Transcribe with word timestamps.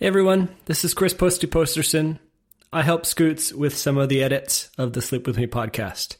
Hey 0.00 0.06
everyone, 0.06 0.48
this 0.64 0.82
is 0.82 0.94
Chris 0.94 1.12
Posty 1.12 1.46
Posterson. 1.46 2.20
I 2.72 2.80
help 2.80 3.04
Scoots 3.04 3.52
with 3.52 3.76
some 3.76 3.98
of 3.98 4.08
the 4.08 4.22
edits 4.22 4.70
of 4.78 4.94
the 4.94 5.02
Sleep 5.02 5.26
With 5.26 5.36
Me 5.36 5.46
podcast. 5.46 6.16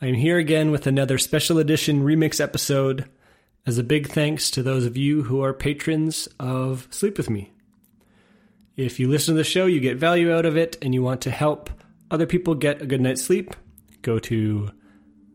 I 0.00 0.06
am 0.06 0.14
here 0.14 0.38
again 0.38 0.70
with 0.70 0.86
another 0.86 1.18
special 1.18 1.58
edition 1.58 2.04
remix 2.04 2.40
episode 2.40 3.10
as 3.66 3.78
a 3.78 3.82
big 3.82 4.06
thanks 4.06 4.48
to 4.52 4.62
those 4.62 4.86
of 4.86 4.96
you 4.96 5.24
who 5.24 5.42
are 5.42 5.52
patrons 5.52 6.28
of 6.38 6.86
Sleep 6.92 7.18
With 7.18 7.28
Me. 7.28 7.50
If 8.76 9.00
you 9.00 9.08
listen 9.08 9.34
to 9.34 9.38
the 9.38 9.42
show, 9.42 9.66
you 9.66 9.80
get 9.80 9.96
value 9.96 10.32
out 10.32 10.46
of 10.46 10.56
it, 10.56 10.76
and 10.80 10.94
you 10.94 11.02
want 11.02 11.20
to 11.22 11.32
help 11.32 11.70
other 12.12 12.26
people 12.26 12.54
get 12.54 12.80
a 12.80 12.86
good 12.86 13.00
night's 13.00 13.24
sleep, 13.24 13.56
go 14.02 14.20
to 14.20 14.70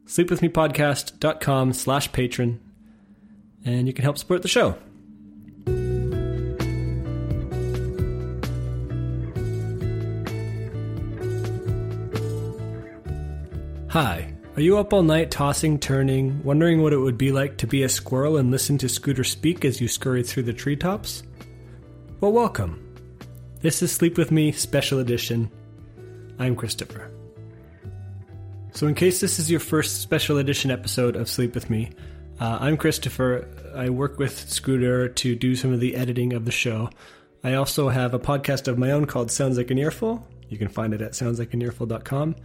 sleepwithmepodcast.com 0.06 1.74
slash 1.74 2.10
patron, 2.14 2.62
and 3.66 3.86
you 3.86 3.92
can 3.92 4.04
help 4.04 4.18
support 4.18 4.44
the 4.44 4.48
show. 4.48 4.78
Hi. 13.90 14.32
Are 14.56 14.62
you 14.62 14.78
up 14.78 14.94
all 14.94 15.02
night 15.02 15.32
tossing, 15.32 15.80
turning, 15.80 16.44
wondering 16.44 16.84
what 16.84 16.94
it 16.94 17.00
would 17.00 17.18
be 17.18 17.32
like 17.32 17.58
to 17.58 17.66
be 17.66 17.82
a 17.82 17.90
squirrel 17.90 18.38
and 18.38 18.52
listen 18.52 18.78
to 18.78 18.88
Scooter 18.88 19.24
speak 19.24 19.66
as 19.66 19.82
you 19.82 19.88
scurry 19.88 20.22
through 20.22 20.44
the 20.44 20.54
treetops? 20.54 21.24
Well, 22.22 22.32
welcome. 22.32 22.86
This 23.62 23.82
is 23.82 23.92
Sleep 23.92 24.16
With 24.16 24.30
Me 24.30 24.52
Special 24.52 25.00
Edition. 25.00 25.50
I'm 26.38 26.56
Christopher. 26.56 27.10
So, 28.74 28.86
in 28.86 28.94
case 28.94 29.22
this 29.22 29.40
is 29.40 29.50
your 29.50 29.60
first 29.60 30.04
special 30.04 30.38
edition 30.38 30.70
episode 30.70 31.16
of 31.16 31.28
Sleep 31.28 31.56
With 31.56 31.72
Me, 31.72 31.90
uh, 32.40 32.60
I'm 32.62 32.78
Christopher. 32.78 33.48
I 33.76 33.90
work 33.90 34.20
with 34.20 34.52
Scooter 34.52 35.10
to 35.10 35.36
do 35.36 35.56
some 35.56 35.74
of 35.74 35.80
the 35.80 35.96
editing 35.96 36.34
of 36.34 36.46
the 36.46 36.52
show. 36.52 36.92
I 37.44 37.56
also 37.56 37.90
have 37.90 38.14
a 38.14 38.20
podcast 38.20 38.68
of 38.68 38.78
my 38.78 38.92
own 38.92 39.06
called 39.06 39.32
Sounds 39.32 39.58
Like 39.58 39.72
an 39.72 39.80
Earful. 39.80 40.28
You 40.48 40.60
can 40.60 40.68
find 40.68 40.94
it 40.94 41.02
at 41.02 41.14
soundslikeanearful.com 41.14 42.36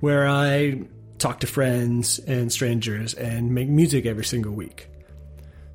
where 0.00 0.28
I 0.28 0.82
talk 1.18 1.40
to 1.40 1.46
friends 1.46 2.18
and 2.18 2.52
strangers 2.52 3.14
and 3.14 3.54
make 3.54 3.68
music 3.68 4.06
every 4.06 4.24
single 4.24 4.52
week. 4.52 4.88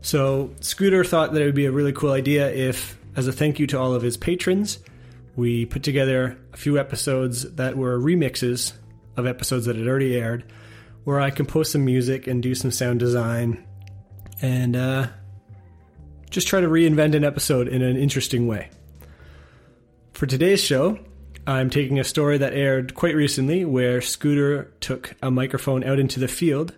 So, 0.01 0.53
Scooter 0.61 1.03
thought 1.03 1.33
that 1.33 1.41
it 1.41 1.45
would 1.45 1.55
be 1.55 1.65
a 1.65 1.71
really 1.71 1.91
cool 1.91 2.11
idea 2.11 2.49
if, 2.51 2.97
as 3.15 3.27
a 3.27 3.33
thank 3.33 3.59
you 3.59 3.67
to 3.67 3.79
all 3.79 3.93
of 3.93 4.01
his 4.01 4.15
patrons, 4.15 4.79
we 5.35 5.65
put 5.65 5.83
together 5.83 6.37
a 6.53 6.57
few 6.57 6.77
episodes 6.79 7.43
that 7.55 7.77
were 7.77 7.99
remixes 7.99 8.73
of 9.17 9.25
episodes 9.25 9.65
that 9.65 9.75
had 9.75 9.87
already 9.87 10.15
aired, 10.15 10.51
where 11.03 11.19
I 11.19 11.29
compose 11.29 11.71
some 11.71 11.83
music 11.83 12.27
and 12.27 12.41
do 12.41 12.55
some 12.55 12.71
sound 12.71 12.99
design 12.99 13.65
and 14.41 14.75
uh, 14.75 15.07
just 16.29 16.47
try 16.47 16.61
to 16.61 16.67
reinvent 16.67 17.15
an 17.15 17.23
episode 17.23 17.67
in 17.67 17.81
an 17.81 17.97
interesting 17.97 18.47
way. 18.47 18.69
For 20.13 20.25
today's 20.25 20.61
show, 20.61 20.99
I'm 21.47 21.69
taking 21.69 21.99
a 21.99 22.03
story 22.03 22.37
that 22.37 22.53
aired 22.53 22.93
quite 22.93 23.15
recently 23.15 23.65
where 23.65 24.01
Scooter 24.01 24.71
took 24.79 25.15
a 25.21 25.31
microphone 25.31 25.83
out 25.83 25.99
into 25.99 26.19
the 26.19 26.27
field 26.27 26.75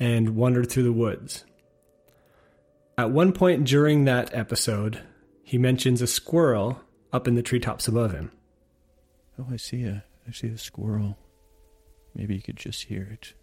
and 0.00 0.36
wandered 0.36 0.70
through 0.70 0.84
the 0.84 0.92
woods. 0.92 1.44
At 2.96 3.10
one 3.10 3.32
point 3.32 3.64
during 3.64 4.04
that 4.04 4.34
episode, 4.34 5.02
he 5.44 5.56
mentions 5.56 6.02
a 6.02 6.06
squirrel 6.06 6.80
up 7.12 7.28
in 7.28 7.36
the 7.36 7.42
treetops 7.42 7.86
above 7.86 8.12
him. 8.12 8.32
Oh, 9.38 9.46
I 9.50 9.56
see 9.56 9.84
a 9.84 10.04
I 10.26 10.32
see 10.32 10.48
a 10.48 10.58
squirrel. 10.58 11.16
Maybe 12.14 12.34
you 12.34 12.42
could 12.42 12.56
just 12.56 12.84
hear 12.84 13.08
it. 13.10 13.34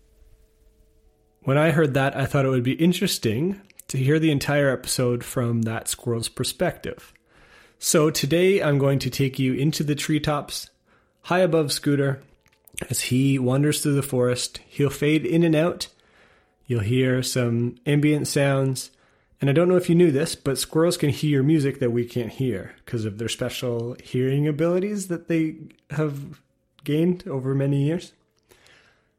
When 1.44 1.58
I 1.58 1.72
heard 1.72 1.94
that, 1.94 2.16
I 2.16 2.26
thought 2.26 2.46
it 2.46 2.50
would 2.50 2.64
be 2.64 2.74
interesting 2.74 3.62
to 3.88 3.98
hear 3.98 4.20
the 4.20 4.32
entire 4.32 4.70
episode 4.70 5.24
from 5.24 5.62
that 5.64 5.88
squirrel's 5.88 6.30
perspective. 6.30 7.14
So 7.80 8.10
today 8.10 8.62
I'm 8.62 8.78
going 8.78 9.00
to 9.00 9.10
take 9.10 9.38
you 9.38 9.54
into 9.54 9.84
the 9.84 9.96
treetops, 9.96 10.70
high 11.24 11.40
above 11.40 11.72
Scooter. 11.72 12.22
As 12.90 13.02
he 13.02 13.40
wanders 13.40 13.82
through 13.82 13.96
the 13.96 14.02
forest, 14.02 14.60
he'll 14.68 14.90
fade 14.90 15.26
in 15.26 15.44
and 15.44 15.56
out. 15.56 15.88
You'll 16.68 16.82
hear 16.82 17.22
some 17.22 17.76
ambient 17.86 18.28
sounds. 18.28 18.92
And 19.40 19.50
I 19.50 19.54
don't 19.54 19.68
know 19.68 19.78
if 19.78 19.90
you 19.90 19.96
knew 19.96 20.12
this, 20.12 20.36
but 20.36 20.58
squirrels 20.58 20.98
can 20.98 21.10
hear 21.10 21.44
music 21.44 21.80
that 21.80 21.92
we 21.92 22.06
can't 22.06 22.32
hear 22.32 22.74
because 22.84 23.06
of 23.06 23.18
their 23.18 23.30
special 23.30 23.96
hearing 24.04 24.48
abilities 24.48 25.08
that 25.08 25.28
they 25.28 25.56
have 25.92 26.42
gained 26.84 27.28
over 27.28 27.54
many 27.54 27.84
years. 27.84 28.14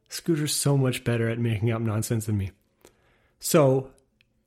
Scooter's 0.09 0.55
so 0.55 0.77
much 0.77 1.05
better 1.05 1.29
at 1.29 1.39
making 1.39 1.71
up 1.71 1.83
nonsense 1.83 2.27
than 2.27 2.39
me. 2.39 2.53
So, 3.39 3.91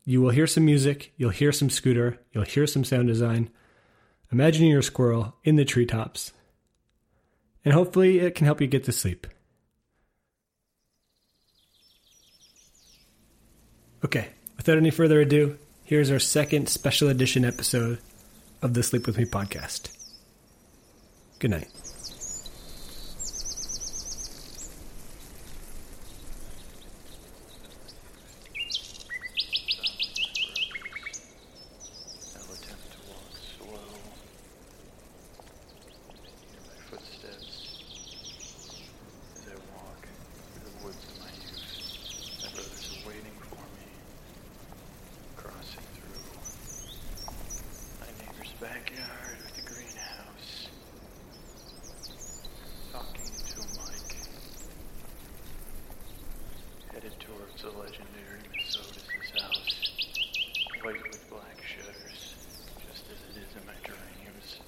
you 0.06 0.22
will 0.22 0.32
hear 0.32 0.48
some 0.48 0.66
music, 0.66 1.14
you'll 1.18 1.30
hear 1.30 1.52
some 1.52 1.70
Scooter, 1.70 2.20
you'll 2.34 2.44
hear 2.44 2.66
some 2.66 2.84
sound 2.84 3.08
design. 3.08 3.50
Imagine 4.32 4.68
you're 4.68 4.80
a 4.80 4.84
squirrel 4.84 5.36
in 5.44 5.56
the 5.56 5.66
treetops, 5.66 6.34
and 7.66 7.74
hopefully 7.74 8.20
it 8.20 8.36
can 8.36 8.46
help 8.46 8.62
you 8.62 8.68
get 8.68 8.84
to 8.84 8.92
sleep. 8.92 9.26
Okay, 14.06 14.30
without 14.56 14.78
any 14.78 14.92
further 14.92 15.20
ado, 15.20 15.58
here's 15.84 16.12
our 16.12 16.20
second 16.20 16.70
special 16.70 17.10
edition 17.10 17.44
episode 17.44 18.00
of 18.62 18.74
the 18.76 18.84
Sleep 18.84 19.08
With 19.08 19.18
Me 19.18 19.26
podcast. 19.26 19.90
Good 21.40 21.52
night. 21.52 21.68
I'll 32.36 32.54
attempt 32.54 32.92
to 32.92 33.00
walk 33.10 33.34
slow. 33.58 33.90
Hear 36.50 36.62
my 36.68 36.78
footsteps 36.90 37.54
as 39.36 39.48
I 39.48 39.56
walk 39.74 40.02
through 40.54 40.64
the 40.64 40.76
woods 40.86 41.04
of 41.10 41.16
my 41.20 41.32
youth. 41.36 42.44
My 42.44 42.50
brothers 42.54 42.86
are 42.94 43.04
waiting 43.08 43.38
for 43.50 43.64
me, 43.76 43.88
crossing 45.36 45.88
through 45.96 46.28
my 48.00 48.10
neighbor's 48.24 48.54
backyard 48.62 49.38
with 49.44 49.56
the 49.56 49.66
greenhouse, 49.68 50.70
talking 52.94 53.26
into 53.26 53.58
a 53.60 53.68
mic, 53.84 54.08
headed 56.94 57.16
towards 57.20 57.62
the 57.62 57.70
legendary 57.78 58.42
Miss 58.56 58.78
Otis's 58.78 59.42
house 59.42 59.76
white 60.82 61.04
with 61.04 61.30
black 61.30 61.62
shutters, 61.68 62.36
just 62.88 63.04
as 63.12 63.20
it 63.36 63.42
is 63.42 63.52
in 63.56 63.66
my 63.68 63.74
dreams. 63.84 64.60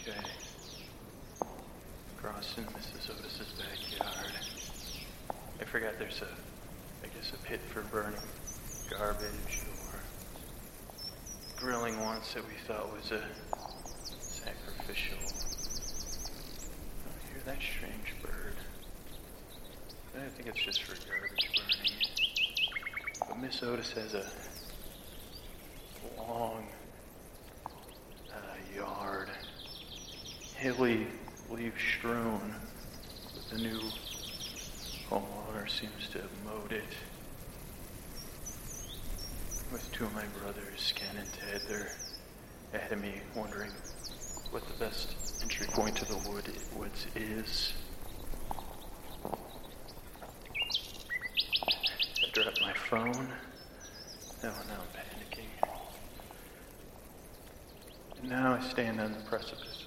Okay. 0.00 0.24
Crossing 2.16 2.64
Mrs. 2.64 3.10
Otis's 3.10 3.52
backyard. 3.58 4.32
I 5.59 5.59
forgot 5.70 5.96
there's 6.00 6.20
a, 6.20 6.26
I 7.04 7.06
guess, 7.14 7.32
a 7.32 7.36
pit 7.46 7.60
for 7.72 7.82
burning 7.82 8.18
garbage 8.90 9.60
or 9.92 10.00
grilling 11.56 12.00
once 12.00 12.34
that 12.34 12.42
we 12.42 12.54
thought 12.66 12.92
was 12.92 13.12
a 13.12 13.22
sacrificial. 14.18 15.16
Oh, 17.06 17.12
hear 17.32 17.40
that 17.46 17.58
strange 17.62 18.20
bird. 18.20 18.56
I 20.16 20.28
think 20.30 20.48
it's 20.48 20.58
just 20.58 20.82
for 20.82 20.96
garbage 21.08 21.50
burning. 21.54 21.92
But 23.28 23.38
Miss 23.38 23.62
Otis 23.62 23.92
has 23.92 24.14
a 24.14 24.26
long 26.18 26.66
uh, 28.28 28.76
yard, 28.76 29.28
hilly, 30.56 31.06
leaf 31.48 31.74
strewn. 31.96 32.56
with 33.36 33.50
the 33.50 33.58
new 33.58 33.78
seems 35.70 36.08
to 36.08 36.18
have 36.18 36.30
mowed 36.44 36.72
it. 36.72 36.82
With 39.70 39.88
two 39.92 40.04
of 40.04 40.12
my 40.14 40.24
brothers, 40.42 40.92
Ken 40.96 41.16
and 41.16 41.32
Ted, 41.32 41.62
they're 41.68 41.92
ahead 42.74 42.90
of 42.92 43.00
me, 43.00 43.20
wondering 43.36 43.70
what 44.50 44.66
the 44.66 44.74
best 44.84 45.14
entry 45.42 45.68
point 45.68 45.94
to 45.96 46.04
the 46.06 46.16
wood 46.28 46.50
woods 46.76 47.06
is. 47.14 47.72
I 49.24 49.28
dropped 52.32 52.60
my 52.60 52.74
phone. 52.74 53.28
Oh, 54.42 54.42
now 54.42 54.50
I'm 54.50 54.88
panicking. 54.96 55.50
And 58.20 58.28
now 58.28 58.54
I 58.54 58.60
stand 58.68 59.00
on 59.00 59.12
the 59.12 59.20
precipice 59.20 59.84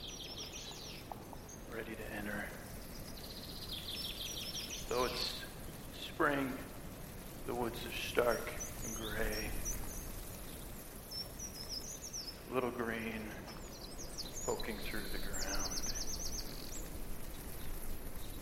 ready 1.76 1.96
to 1.96 2.16
enter. 2.18 2.46
Though 4.90 5.06
it's 5.06 5.33
spring, 6.24 6.54
the 7.48 7.54
woods 7.54 7.78
are 7.86 7.98
stark 8.10 8.50
and 8.86 8.96
gray. 8.96 9.50
Little 12.54 12.72
green 12.72 13.30
poking 14.46 14.78
through 14.86 15.02
the 15.12 15.18
ground. 15.18 15.82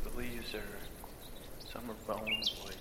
The 0.04 0.16
leaves 0.16 0.54
are, 0.54 0.62
some 1.74 1.90
are 1.90 1.96
bone 2.06 2.44
white. 2.62 2.76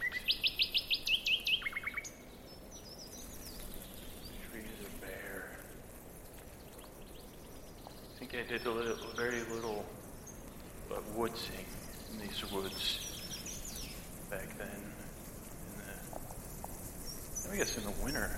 The 4.27 4.51
trees 4.51 4.65
are 4.85 5.01
bare. 5.01 5.51
I 8.05 8.19
think 8.19 8.35
I 8.35 8.47
did 8.47 8.67
a 8.67 8.71
little, 8.71 8.99
very 9.17 9.45
little 9.51 9.87
wood 11.17 11.35
sing 11.39 11.65
in 12.13 12.19
these 12.29 12.53
woods 12.53 13.10
back 14.31 14.57
then. 14.59 14.69
In 15.75 15.83
the, 17.49 17.53
I 17.53 17.57
guess 17.57 17.77
in 17.77 17.85
the 17.85 17.91
winter, 18.05 18.31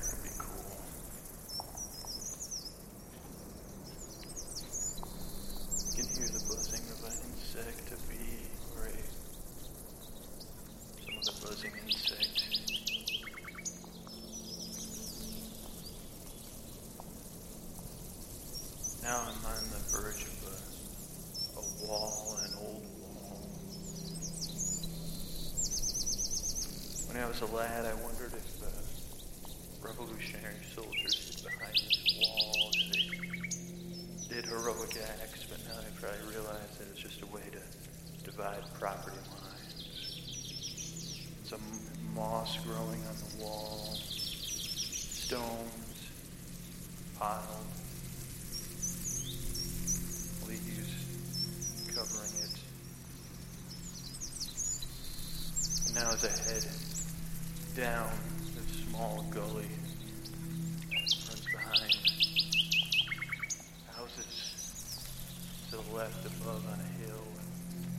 miles 56.23 56.49
ahead 56.49 56.67
down 57.77 58.11
this 58.55 58.85
small 58.89 59.25
gully 59.31 59.67
runs 61.27 61.47
behind. 61.51 61.95
Houses 63.91 65.05
to 65.71 65.77
the 65.77 65.97
left 65.97 66.27
above 66.27 66.65
on 66.73 66.79
a 66.79 67.07
hill 67.07 67.25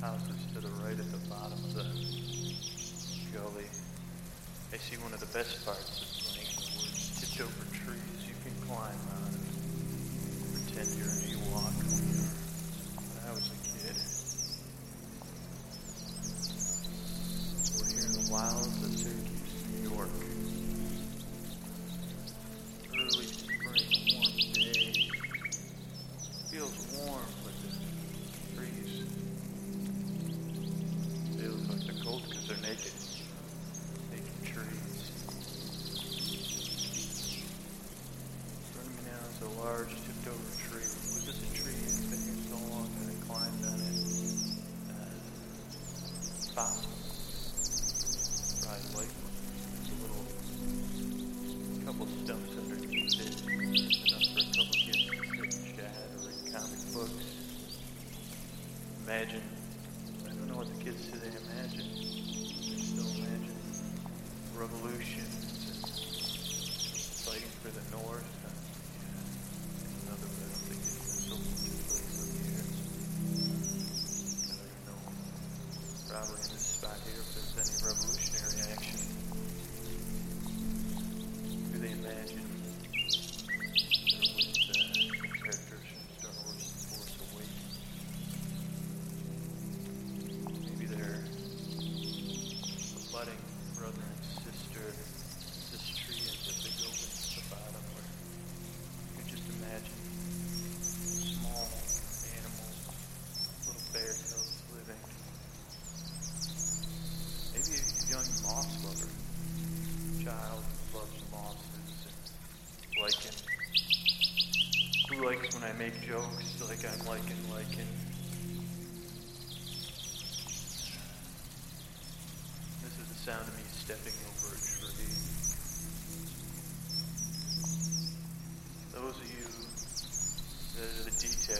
houses 0.01 0.45
to 0.53 0.59
the 0.61 0.69
right 0.83 0.99
at 0.99 1.11
the 1.11 1.29
bottom 1.29 1.53
of 1.53 1.73
the 1.73 1.83
gully. 3.33 3.65
I 4.71 4.77
see 4.77 4.97
one 4.97 5.13
of 5.13 5.19
the 5.19 5.37
best 5.37 5.65
parts 5.65 6.01
of 6.01 6.07
playing 6.25 6.49
the 6.55 6.61
woods. 6.77 7.19
Tipped 7.19 7.41
over 7.41 7.62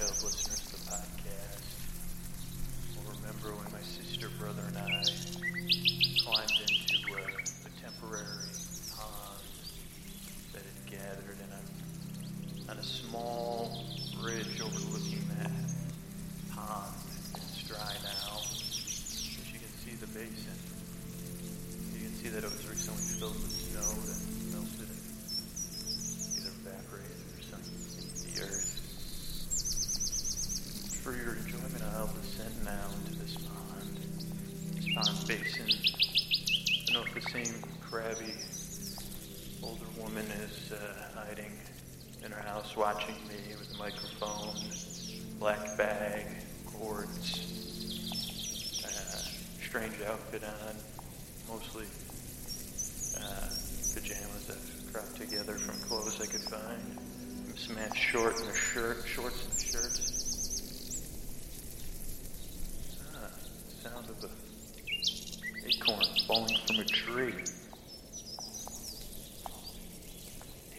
Listeners 0.02 0.63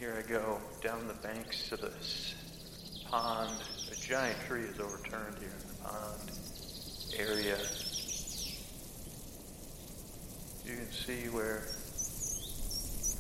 here 0.04 0.16
I 0.18 0.30
go 0.30 0.60
down 0.82 1.08
the 1.08 1.14
banks 1.26 1.72
of 1.72 1.80
this 1.80 2.34
pond. 3.06 3.56
A 3.90 3.94
giant 3.94 4.38
tree 4.46 4.64
is 4.64 4.78
overturned 4.78 5.38
here 5.38 5.48
in 5.48 5.68
the 5.68 5.74
pond 5.82 6.30
area. 7.16 7.56
You 10.66 10.76
can 10.76 10.92
see 10.92 11.30
where. 11.30 11.62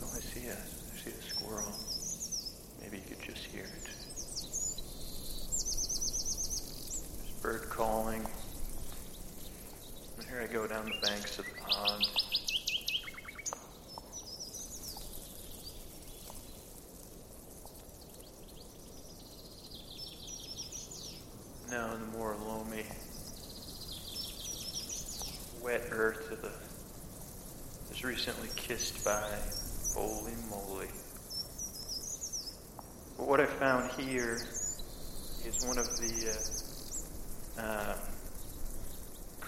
Oh, 0.02 0.12
I 0.14 0.20
see 0.20 0.46
a, 0.48 0.52
I 0.52 0.96
see 0.98 1.08
a 1.08 1.22
squirrel. 1.22 1.72
Maybe 2.82 2.98
you 2.98 3.16
could 3.16 3.34
just 3.34 3.46
hear 3.46 3.64
it. 3.64 3.88
There's 7.16 7.32
bird 7.40 7.70
calling. 7.70 8.26
And 10.18 10.26
here 10.28 10.42
I 10.42 10.52
go 10.52 10.66
down 10.66 10.84
the 10.84 11.00
banks 11.08 11.38
of 11.38 11.46
the 11.46 11.53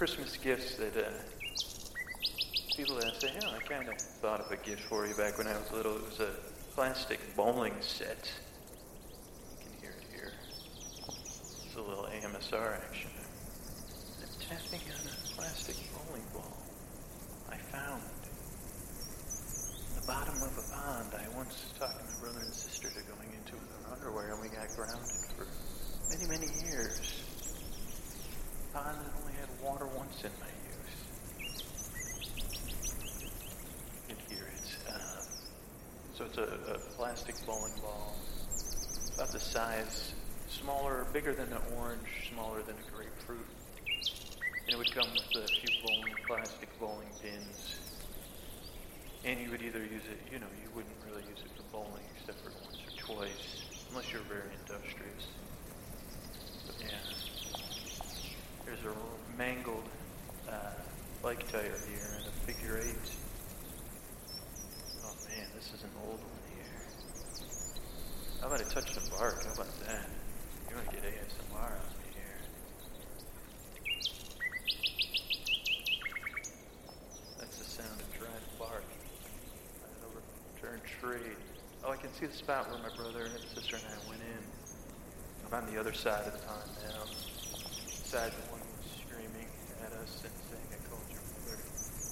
Christmas 0.06 0.36
gifts 0.36 0.76
that 0.76 0.96
uh, 0.96 1.10
people 2.76 2.94
that 2.94 3.20
say, 3.20 3.32
"Oh, 3.42 3.56
I 3.56 3.58
kind 3.58 3.88
of 3.88 3.98
thought 4.22 4.38
of 4.38 4.52
a 4.52 4.56
gift 4.56 4.82
for 4.82 5.04
you 5.04 5.16
back 5.16 5.36
when 5.36 5.48
I 5.48 5.58
was 5.58 5.72
little." 5.72 5.96
It 5.96 6.04
was 6.06 6.20
a 6.20 6.30
plastic 6.76 7.18
bowling 7.34 7.74
set. 7.80 8.30
You 9.50 9.66
can 9.66 9.80
hear 9.80 9.90
it 9.98 10.06
here. 10.14 10.32
It's 11.08 11.74
a 11.74 11.82
little 11.82 12.04
ASMR 12.04 12.78
action. 12.86 13.10
I'm 14.22 14.30
tapping 14.46 14.86
on 14.94 15.10
a 15.10 15.34
plastic 15.34 15.74
bowling 15.90 16.22
ball 16.32 16.56
I 17.50 17.56
found 17.56 18.02
in 19.90 20.00
the 20.00 20.06
bottom 20.06 20.36
of 20.36 20.54
a 20.54 20.66
pond. 20.70 21.10
I 21.18 21.36
once 21.36 21.66
talked 21.80 21.98
my 21.98 22.20
brother 22.20 22.46
and 22.46 22.54
sister 22.54 22.90
to 22.90 23.02
going 23.10 23.34
into 23.34 23.54
with 23.58 23.74
our 23.82 23.94
underwear, 23.94 24.34
and 24.34 24.40
we 24.40 24.54
got 24.54 24.68
grounded 24.76 25.34
for 25.34 25.48
many, 26.14 26.30
many 26.30 26.46
years. 26.62 27.25
That 28.76 28.92
only 28.92 29.32
had 29.32 29.48
water 29.64 29.86
once 29.96 30.22
in 30.22 30.30
my 30.38 30.46
it. 34.10 34.76
Uh, 34.86 34.92
so 36.14 36.26
it's 36.26 36.36
a, 36.36 36.42
a 36.42 36.78
plastic 36.94 37.34
bowling 37.46 37.72
ball, 37.80 38.14
about 39.14 39.32
the 39.32 39.40
size, 39.40 40.12
smaller, 40.50 41.06
bigger 41.14 41.32
than 41.32 41.50
an 41.54 41.62
orange, 41.78 42.28
smaller 42.30 42.62
than 42.64 42.74
a 42.76 42.94
grapefruit. 42.94 43.46
And 44.66 44.74
it 44.74 44.76
would 44.76 44.92
come 44.92 45.08
with 45.10 45.42
a 45.42 45.46
few 45.46 45.82
bowling, 45.82 46.14
plastic 46.26 46.68
bowling 46.78 47.08
pins. 47.22 47.76
And 49.24 49.40
you 49.40 49.50
would 49.52 49.62
either 49.62 49.78
use 49.78 50.04
it, 50.04 50.20
you 50.30 50.38
know, 50.38 50.52
you 50.62 50.68
wouldn't 50.74 50.94
really 51.08 51.22
use 51.30 51.40
it 51.42 51.50
for 51.56 51.62
bowling 51.72 52.04
except 52.20 52.44
for 52.44 52.50
once 52.62 52.76
or 52.84 53.16
twice, 53.16 53.64
unless 53.88 54.12
you're 54.12 54.20
very 54.28 54.52
industrious. 54.60 55.28
But 56.66 56.76
yeah, 56.78 57.35
there's 58.66 58.84
a 58.84 59.38
mangled 59.38 59.84
uh, 60.50 60.52
bike 61.22 61.50
tire 61.50 61.62
here 61.62 62.18
and 62.18 62.26
a 62.26 62.30
figure 62.44 62.78
eight. 62.82 63.10
Oh 65.04 65.14
man, 65.28 65.46
this 65.54 65.72
is 65.72 65.84
an 65.84 65.90
old 66.04 66.18
one 66.18 66.42
here. 66.50 66.66
How 68.40 68.48
about 68.48 68.60
I 68.60 68.64
touch 68.64 68.92
the 68.92 69.08
bark? 69.10 69.44
How 69.44 69.52
about 69.54 69.80
that? 69.86 70.10
You're 70.68 70.78
gonna 70.78 70.90
get 70.90 71.04
ASMR 71.04 71.54
on 71.54 71.94
me 72.02 72.10
here. 72.12 72.40
That's 77.38 77.58
the 77.58 77.64
sound 77.64 78.00
of 78.00 78.18
dried 78.18 78.58
bark. 78.58 78.84
An 79.84 80.10
overturned 80.10 80.82
tree. 81.00 81.36
Oh, 81.84 81.92
I 81.92 81.96
can 81.96 82.12
see 82.14 82.26
the 82.26 82.36
spot 82.36 82.68
where 82.68 82.80
my 82.80 82.94
brother 82.96 83.26
and 83.26 83.44
sister 83.54 83.76
and 83.76 83.84
I 83.86 84.08
went 84.08 84.22
in. 84.22 84.42
I'm 85.46 85.54
on 85.54 85.72
the 85.72 85.78
other 85.78 85.92
side 85.92 86.26
of 86.26 86.32
the 86.32 86.46
pond 86.46 86.68
now. 86.82 87.04
Side 88.06 88.32
one 88.50 88.55
us 90.06 90.22
and 90.22 90.32
saying, 90.50 90.70
I 90.70 90.78
called 90.88 91.08
your 91.10 91.22
mother. 91.34 91.58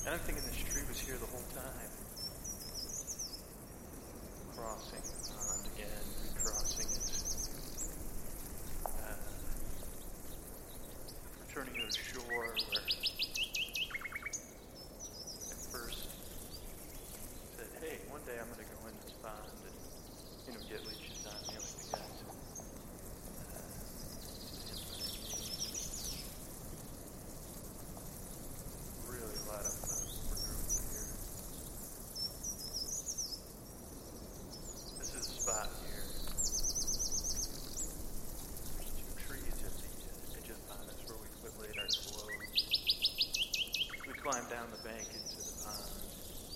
And 0.06 0.14
I'm 0.14 0.22
thinking 0.26 0.42
this 0.44 0.58
tree 0.58 0.82
was 0.88 0.98
here 0.98 1.16
the 1.16 1.26
whole 1.30 1.46
time. 1.54 1.90
Crossing 4.56 5.02
the 5.02 5.14
pond 5.30 5.62
again, 5.74 6.02
recrossing 6.34 6.90
it. 6.90 7.06
Uh, 8.84 9.14
returning 11.46 11.74
to 11.74 11.86
the 11.86 11.94
shore 11.94 12.26
where 12.26 12.50
at 12.50 12.90
first 15.70 16.10
said, 17.56 17.70
hey, 17.80 17.98
one 18.10 18.22
day 18.26 18.36
I'm 18.40 18.46
going 18.50 18.58
to 18.58 18.70
go 18.74 18.86
in 18.88 18.94
this 19.02 19.14
pond 19.22 19.54
and, 19.62 19.78
you 20.46 20.52
know, 20.54 20.62
get 20.70 20.82
leeches 20.86 21.26
on 21.26 21.38
me 21.46 21.54
like 21.62 21.78
the 21.78 21.86
guys. 21.94 22.18
Uh, 23.54 23.62
stand 24.54 24.82
by 24.86 24.98
me. 24.98 25.14
Really 29.10 29.34
a 29.34 29.46
lot 29.46 29.62
of 29.62 29.74
uh, 29.74 29.94
work 30.30 30.42
groups 30.42 30.74
here. 30.90 31.06
This 34.98 35.10
is 35.14 35.22
a 35.22 35.34
spot 35.38 35.68
here. 35.86 36.02
There's 38.74 38.90
two 38.98 39.12
trees 39.22 39.58
at 39.62 39.74
the 39.78 39.86
uh, 39.86 40.38
edge 40.38 40.50
of 40.50 40.56
the 40.58 40.66
pond. 40.66 40.84
That's 40.88 41.02
where 41.06 41.18
we 41.22 41.28
quit 41.38 41.54
laid 41.62 41.76
our 41.78 41.86
clothes. 41.86 42.62
We 44.06 44.12
climbed 44.18 44.50
down 44.50 44.66
the 44.72 44.73
bank 44.84 45.08
into 45.16 45.36
the 45.40 45.56
pond. 45.64 45.96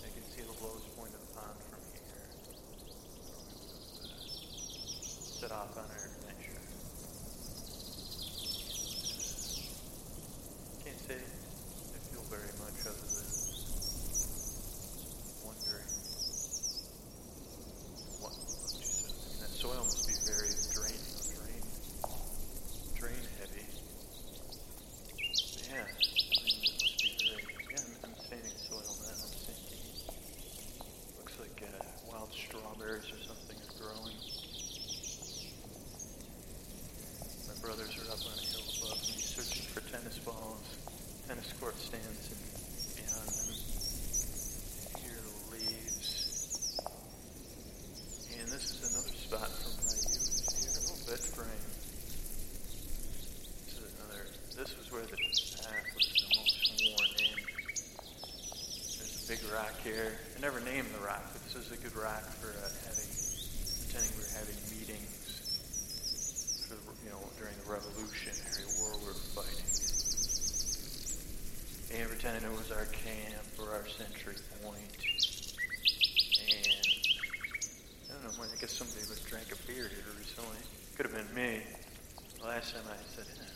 I 0.05 0.09
can 0.13 0.25
see 0.29 0.43
the 0.45 0.53
lowest 0.61 0.85
point 0.97 1.13
of 1.17 1.21
the 1.25 1.33
pond 1.33 1.57
from 1.73 1.81
here. 1.97 2.29
Where 2.45 3.01
we 3.01 3.17
will, 3.25 3.41
uh, 4.05 4.21
set 5.41 5.53
off 5.53 5.73
on 5.79 5.89
our 5.89 6.05
adventure. 6.13 6.61
Can't 10.85 11.01
say 11.09 11.17
I 11.17 11.99
feel 12.13 12.25
very 12.29 12.53
much 12.61 12.85
other 12.85 13.09
than 13.17 13.33
wondering 15.49 15.89
what 18.21 18.35
what 18.37 18.73
you 18.77 18.85
said. 18.85 19.09
I 19.09 19.25
mean, 19.25 19.41
that 19.41 19.53
soil 19.57 19.81
must 19.89 20.05
be 20.05 20.17
very 20.29 20.53
drain, 20.77 21.01
drain, 21.33 21.65
drain 22.93 23.25
heavy. 23.41 23.65
Yeah, 25.69 25.85
I 25.85 25.97
mean, 26.45 26.61
it 26.61 26.77
must 26.77 26.97
be 27.01 27.17
very. 27.25 27.45
Yeah, 27.69 27.85
I'm, 27.85 28.11
I'm 28.11 28.17
staining 28.17 28.57
soil 28.57 28.93
now. 29.05 29.13
I'm 29.13 29.37
sinking. 29.45 29.85
Looks 31.21 31.37
like 31.39 31.61
uh, 31.63 31.85
wild 32.11 32.33
strawberries 32.33 33.09
or 33.13 33.21
something 33.29 33.57
are 33.61 33.77
growing. 33.77 34.17
My 37.49 37.57
brothers 37.61 37.93
are 38.01 38.09
up 38.13 38.25
on 38.25 38.33
a 38.33 38.45
hill 38.49 38.65
above 38.81 39.01
me, 39.05 39.21
searching 39.21 39.67
for 39.69 39.81
tennis 39.93 40.19
balls, 40.25 40.65
tennis 41.29 41.53
court 41.61 41.77
stands, 41.77 42.33
and 42.33 42.41
beyond 42.97 43.29
them, 43.29 43.53
I 44.89 45.05
hear 45.05 45.21
leaves. 45.53 46.09
And 48.33 48.49
this 48.49 48.65
is 48.73 48.81
another 48.89 49.13
spot 49.13 49.53
from 49.53 49.77
my 49.85 49.97
youth 50.01 50.49
here. 50.57 50.81
Oh, 50.89 50.97
bed 51.05 51.21
frame. 51.21 51.69
This 53.69 53.77
is 53.77 53.93
another. 54.01 54.25
This 54.57 54.71
was 54.79 54.87
where 54.93 55.05
the 55.05 55.17
path 55.19 55.89
was 55.93 56.09
the 56.09 56.29
most 56.41 56.57
worn 56.89 57.13
in. 57.21 57.39
There's 58.97 59.15
a 59.19 59.27
big 59.29 59.43
rock 59.53 59.75
here. 59.89 60.13
I 60.37 60.41
never 60.41 60.61
named 60.61 60.93
the 60.93 61.01
rock, 61.01 61.25
but 61.33 61.41
this 61.49 61.57
is 61.57 61.73
a 61.73 61.81
good 61.81 61.97
rock 61.97 62.21
for 62.45 62.53
uh, 62.53 62.69
having, 62.85 63.09
pretending 63.09 64.13
we're 64.21 64.29
having 64.37 64.61
meetings 64.69 65.17
for 66.69 66.77
you 67.01 67.09
know 67.09 67.25
during 67.41 67.57
the 67.57 67.69
Revolutionary 67.73 68.69
War 68.77 69.01
we 69.01 69.09
were 69.09 69.17
fighting. 69.33 69.65
And 71.89 72.05
pretending 72.05 72.45
it 72.45 72.53
was 72.53 72.69
our 72.69 72.85
camp 72.93 73.49
or 73.57 73.73
our 73.73 73.89
sentry 73.89 74.37
point. 74.61 74.93
And 76.53 76.85
I 78.13 78.21
don't 78.21 78.37
know, 78.37 78.45
I 78.45 78.61
guess 78.61 78.77
somebody 78.77 79.09
would 79.09 79.17
have 79.17 79.25
drank 79.25 79.49
a 79.57 79.59
beer 79.65 79.89
here 79.89 80.13
recently. 80.21 80.61
Could 81.01 81.09
have 81.09 81.17
been 81.17 81.33
me. 81.33 81.65
The 82.37 82.45
last 82.45 82.77
time 82.77 82.85
I 82.93 83.01
said, 83.17 83.25
yeah, 83.25 83.49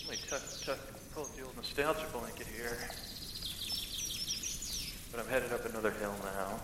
somebody 0.00 0.24
tuck, 0.24 0.40
tuck, 0.64 0.80
pull 1.12 1.28
up 1.28 1.36
the 1.36 1.44
old 1.44 1.56
nostalgia 1.56 2.08
blanket 2.16 2.48
here. 2.48 2.80
But 5.18 5.26
I'm 5.26 5.32
headed 5.32 5.52
up 5.52 5.64
another 5.64 5.90
hill 5.90 6.14
now. 6.22 6.60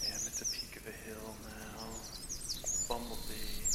I'm 0.00 0.26
at 0.26 0.32
the 0.32 0.46
peak 0.46 0.80
of 0.80 0.86
a 0.88 0.96
hill 1.04 1.36
now. 1.44 1.84
Bumblebee 2.88 3.68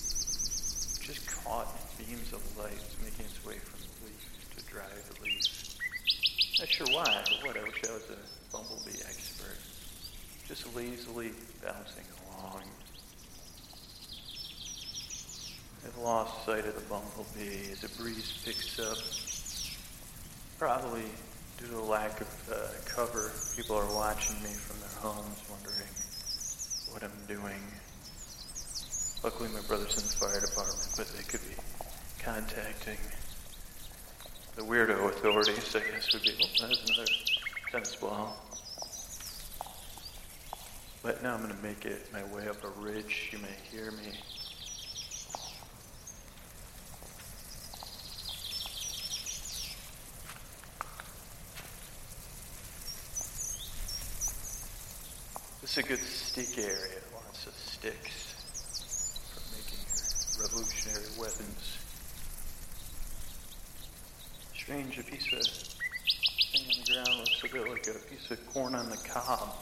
just 1.05 1.27
caught 1.43 1.67
beams 1.99 2.33
of 2.33 2.41
light, 2.57 2.81
making 3.03 3.25
its 3.27 3.45
way 3.45 3.59
from 3.59 3.79
the 3.79 4.07
leaf 4.07 4.57
to 4.57 4.65
dry 4.73 4.89
the 4.89 5.21
leaf. 5.21 5.77
Not 6.57 6.67
sure 6.67 6.87
why, 6.87 7.23
but 7.29 7.45
what? 7.45 7.57
I 7.57 7.61
wish 7.61 7.83
I 7.87 7.93
was 7.93 8.09
a 8.09 8.17
bumblebee 8.51 8.97
expert. 9.05 9.59
Just 10.47 10.75
lazily 10.75 11.33
bouncing 11.63 12.05
along. 12.25 12.63
I've 15.85 15.97
lost 15.99 16.43
sight 16.47 16.65
of 16.65 16.73
the 16.73 16.89
bumblebee 16.89 17.71
as 17.71 17.81
the 17.81 17.89
breeze 18.01 18.41
picks 18.43 18.79
up. 18.79 18.97
Probably 20.61 21.01
due 21.57 21.69
to 21.69 21.79
a 21.79 21.81
lack 21.81 22.21
of 22.21 22.27
uh, 22.53 22.55
cover, 22.85 23.31
people 23.57 23.75
are 23.75 23.95
watching 23.95 24.35
me 24.43 24.49
from 24.53 24.79
their 24.79 24.93
homes, 25.01 25.41
wondering 25.49 25.89
what 26.91 27.01
I'm 27.01 27.25
doing. 27.27 27.59
Luckily, 29.23 29.49
my 29.49 29.67
brother's 29.67 29.97
in 29.97 30.03
the 30.03 30.13
fire 30.21 30.39
department, 30.39 30.87
but 30.95 31.07
they 31.17 31.23
could 31.23 31.41
be 31.49 31.55
contacting 32.21 32.99
the 34.55 34.61
weirdo 34.61 35.03
authorities, 35.09 35.75
I 35.75 35.79
guess 35.79 36.13
would 36.13 36.21
be, 36.21 36.29
oh, 36.39 36.67
there's 36.67 36.83
another 36.87 37.11
tennis 37.71 37.95
ball. 37.95 38.37
But 41.01 41.23
now 41.23 41.33
I'm 41.33 41.41
going 41.41 41.57
to 41.57 41.63
make 41.63 41.85
it 41.85 42.05
my 42.13 42.23
way 42.35 42.47
up 42.47 42.63
a 42.63 42.69
ridge. 42.79 43.31
You 43.31 43.39
may 43.39 43.55
hear 43.71 43.89
me. 43.93 44.13
Is 55.71 55.77
a 55.77 55.83
good 55.83 55.99
stick 55.99 56.57
area, 56.57 56.99
lots 57.13 57.47
of 57.47 57.53
sticks 57.53 58.35
for 59.31 59.39
making 59.55 59.79
revolutionary 60.43 61.07
weapons. 61.17 61.77
Strange, 64.53 64.99
a 64.99 65.03
piece 65.03 65.31
of 65.31 65.39
thing 66.51 66.67
on 66.67 66.83
the 66.83 66.91
ground 66.91 67.19
looks 67.19 67.41
a 67.41 67.53
bit 67.53 67.69
like 67.69 67.87
a 67.87 67.99
piece 68.09 68.31
of 68.31 68.53
corn 68.53 68.75
on 68.75 68.89
the 68.89 68.97
cob. 68.97 69.55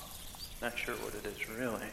Not 0.64 0.76
sure 0.76 0.96
what 0.96 1.14
it 1.14 1.28
is 1.28 1.48
really. 1.48 1.86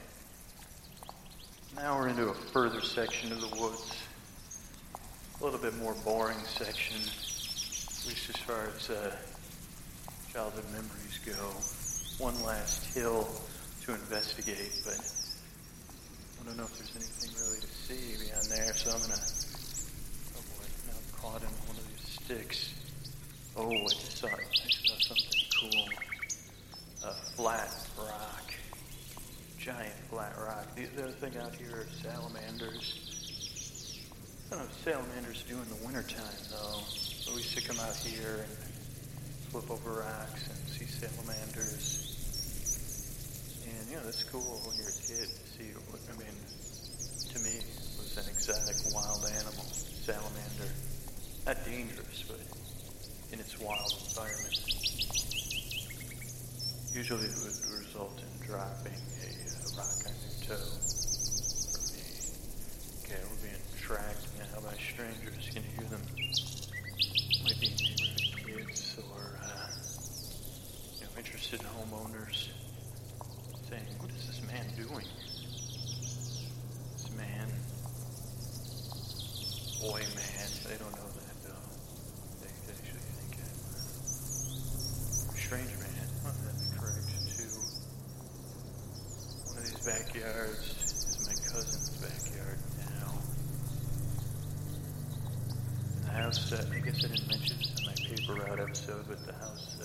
Now 1.74 1.98
we're 1.98 2.08
into 2.08 2.30
a 2.30 2.34
further 2.34 2.80
section 2.80 3.32
of 3.32 3.42
the 3.42 3.60
woods. 3.60 3.98
A 5.38 5.44
little 5.44 5.60
bit 5.60 5.76
more 5.76 5.94
boring 6.06 6.38
section, 6.46 6.96
at 6.96 8.08
least 8.08 8.30
as 8.30 8.36
far 8.36 8.70
as 8.74 8.88
uh, 8.88 9.14
childhood 10.32 10.64
memories 10.72 11.20
go. 11.26 12.24
One 12.24 12.42
last 12.42 12.94
hill 12.94 13.28
to 13.86 13.94
investigate, 13.94 14.82
but 14.84 14.98
I 14.98 16.42
don't 16.44 16.56
know 16.56 16.64
if 16.64 16.74
there's 16.74 16.90
anything 16.96 17.30
really 17.38 17.60
to 17.60 17.66
see 17.70 18.18
beyond 18.18 18.50
there, 18.50 18.74
so 18.74 18.90
I'm 18.90 18.98
gonna. 18.98 19.14
Oh 20.34 20.42
boy, 20.58 20.66
now 20.90 20.98
I'm 20.98 21.06
caught 21.22 21.42
in 21.42 21.48
one 21.70 21.78
of 21.78 21.86
these 21.86 22.18
sticks. 22.18 22.74
Oh, 23.54 23.70
I 23.70 23.86
just 23.86 24.18
saw, 24.18 24.26
I 24.26 24.42
saw 24.42 25.14
something 25.14 25.46
cool. 25.60 25.86
A 27.04 27.14
flat 27.36 27.70
rock. 27.96 28.54
Giant 29.56 29.94
flat 30.10 30.34
rock. 30.36 30.74
The, 30.74 30.86
the 30.86 31.04
other 31.04 31.12
thing 31.12 31.36
out 31.38 31.54
here 31.54 31.70
are 31.70 31.86
salamanders. 32.02 34.02
I 34.50 34.56
don't 34.56 34.58
know 34.58 34.66
what 34.66 34.74
salamanders 34.82 35.44
do 35.48 35.54
in 35.54 35.68
the 35.68 35.86
wintertime, 35.86 36.42
though. 36.50 36.82
But 37.24 37.34
We 37.36 37.42
used 37.42 37.64
come 37.68 37.78
out 37.78 37.94
here 37.94 38.46
and 38.48 38.58
flip 39.52 39.70
over 39.70 40.00
rocks 40.00 40.48
and 40.48 40.58
see 40.74 40.86
salamanders. 40.86 42.15
And, 43.76 43.90
you 43.90 43.96
know, 43.96 44.04
that's 44.04 44.24
cool 44.24 44.60
when 44.64 44.76
you're 44.76 44.88
a 44.88 45.00
kid 45.04 45.28
to 45.28 45.46
see, 45.52 45.68
what- 45.92 46.00
I 46.08 46.16
mean, 46.16 46.32
to 46.32 47.38
me, 47.44 47.60
it 47.60 47.98
was 48.00 48.16
an 48.16 48.28
exotic 48.28 48.76
wild 48.94 49.24
animal, 49.26 49.64
salamander. 50.04 50.72
Not 51.44 51.64
dangerous, 51.64 52.24
but 52.26 52.40
in 53.32 53.38
its 53.40 53.58
wild 53.58 53.92
environment. 54.08 54.56
Usually 56.94 57.26
it 57.26 57.36
would 57.36 57.60
result 57.84 58.18
in 58.24 58.46
dropping 58.46 58.96
a 58.96 59.28
uh, 59.28 59.76
rock 59.76 60.00
on 60.08 60.14
your 60.24 60.36
toe. 60.48 60.72
Okay, 63.04 63.20
we're 63.28 63.42
being 63.44 63.62
tracked 63.76 64.26
now 64.40 64.60
by 64.64 64.74
strangers. 64.80 65.48
Can 65.52 65.62
you 65.62 65.70
hear 65.76 65.88
them? 65.92 66.02
Might 67.44 67.60
be 67.60 67.68
neighborhood 67.76 68.24
kids 68.40 68.96
or, 69.12 69.38
uh, 69.44 69.68
you 70.98 71.04
know, 71.04 71.12
interested 71.18 71.60
homeowners 71.60 72.48
saying, 73.68 73.82
what 73.98 74.10
is 74.10 74.26
this 74.28 74.42
man 74.46 74.62
doing? 74.76 75.06
This 76.94 77.10
man, 77.18 77.50
boy 79.82 79.98
man, 80.14 80.48
they 80.70 80.78
don't 80.78 80.94
know 80.94 81.10
that 81.18 81.34
though. 81.42 81.66
They 82.42 82.52
actually 82.70 83.02
think 83.18 83.42
I'm 83.42 85.34
a 85.34 85.38
strange 85.38 85.74
man. 85.82 86.06
Well, 86.22 86.34
that'd 86.46 86.62
be 86.62 86.70
correct 86.78 87.10
too. 87.34 87.58
One 89.50 89.58
of 89.58 89.64
these 89.66 89.82
backyards 89.82 90.62
is 90.62 91.26
my 91.26 91.34
cousin's 91.50 91.98
backyard 91.98 92.62
now. 92.86 93.18
And 95.96 96.06
the 96.06 96.10
house, 96.22 96.52
uh, 96.52 96.62
I 96.70 96.78
guess 96.86 97.02
I 97.02 97.08
didn't 97.08 97.26
mention 97.26 97.58
in 97.58 97.82
my 97.82 97.98
paper 97.98 98.34
route 98.46 98.60
episode, 98.60 99.04
but 99.08 99.26
the 99.26 99.34
house 99.34 99.75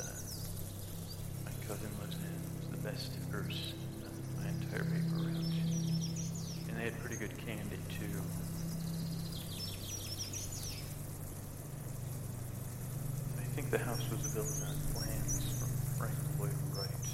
the 13.72 13.80
house 13.80 14.04
was 14.12 14.34
built 14.34 14.52
on 14.68 14.76
plans 14.94 15.48
from 15.58 15.72
Frank 15.98 16.18
Lloyd 16.38 16.52
Wright, 16.76 17.08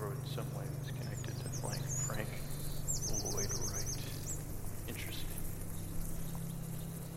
or 0.00 0.10
in 0.10 0.26
some 0.26 0.50
way 0.58 0.66
was 0.82 0.90
connected 0.90 1.38
to 1.38 1.48
Frank 1.62 1.86
Frank 2.06 2.28
Lloyd 3.30 3.46
Wright. 3.70 3.96
Interesting. 4.88 5.38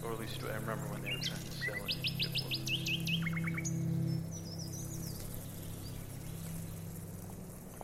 Or 0.03 0.11
at 0.13 0.19
least 0.19 0.39
I 0.43 0.55
remember 0.55 0.85
when 0.93 1.01
they 1.01 1.09
were 1.09 1.23
trying 1.23 1.41
to 1.41 1.51
sell 1.51 1.85
it. 1.85 1.95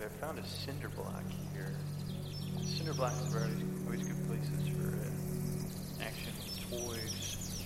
I 0.01 0.07
found 0.19 0.39
a 0.39 0.45
cinder 0.45 0.89
block 0.89 1.23
here. 1.53 1.73
Cinder 2.61 2.93
blocks 2.93 3.33
are 3.33 3.41
always, 3.41 3.63
always 3.85 4.07
good 4.07 4.27
places 4.27 4.67
for 4.77 4.89
uh, 4.93 6.05
action 6.05 6.33
toys. 6.69 7.65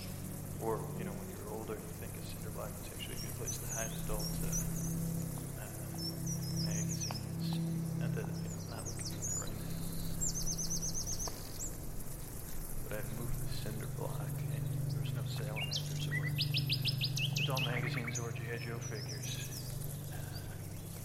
Or, 0.62 0.80
you 0.98 1.04
know, 1.04 1.12
when 1.12 1.28
you're 1.32 1.48
older, 1.52 1.74
you 1.74 1.92
think 2.00 2.12
a 2.12 2.24
cinder 2.26 2.50
block 2.50 2.68
is 2.80 2.92
actually 2.92 3.16
a 3.16 3.20
good 3.24 3.36
place 3.40 3.56
to 3.56 3.66
hide 3.72 3.88
adult 4.04 4.28
uh, 4.44 4.52
uh, 5.60 5.68
magazines. 6.68 7.56
Not 8.00 8.12
that, 8.16 8.28
you 8.28 8.48
know, 8.52 8.60
I'm 8.68 8.70
not 8.72 8.84
looking 8.84 9.16
at 9.16 9.24
it 9.24 9.36
right 9.40 9.56
now. 9.56 9.80
But 12.84 12.92
I 12.96 13.02
moved 13.16 13.36
the 13.40 13.50
cinder 13.64 13.88
block 13.96 14.28
and 14.28 14.64
there 14.92 15.00
was 15.00 15.12
no 15.16 15.24
salamanders 15.24 16.04
or 16.04 16.20
adult 17.40 17.64
magazines 17.64 18.18
or 18.20 18.32
G.I. 18.32 18.60
Joe 18.60 18.76
figures. 18.92 19.46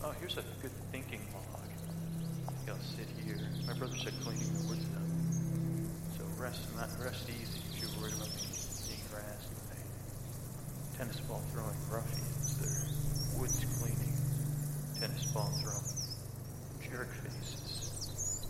Oh, 0.03 0.11
here's 0.19 0.37
a 0.37 0.43
good 0.61 0.73
thinking 0.91 1.21
log. 1.33 1.61
I 1.61 2.51
think 2.57 2.69
I'll 2.69 2.81
sit 2.97 3.05
here. 3.23 3.37
My 3.67 3.73
brother 3.77 3.95
said 3.97 4.13
cleaning 4.23 4.49
the 4.57 4.65
woods 4.67 4.85
up. 4.97 5.05
So 6.17 6.23
rest 6.41 6.65
not 6.75 6.89
rest 7.03 7.29
easy 7.29 7.61
if 7.69 7.81
you're 7.81 7.93
worried 8.01 8.15
about 8.15 8.33
being, 8.33 8.49
being 8.89 9.03
harassed 9.13 9.53
by 9.69 9.77
tennis 10.97 11.19
ball 11.21 11.41
throwing 11.51 11.77
ruffians. 11.89 12.57
They're 12.57 13.39
woods 13.39 13.61
cleaning, 13.79 14.17
tennis 14.99 15.25
ball 15.33 15.51
throwing 15.61 15.85
jerk 16.81 17.09
faces. 17.21 18.41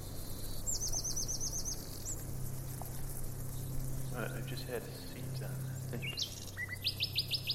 Uh, 4.16 4.28
I 4.28 4.41
just 4.52 4.68
had 4.68 4.82
a 4.82 4.92
seat 4.92 5.40
on, 5.42 5.48
I 5.48 5.96
think. 5.96 6.04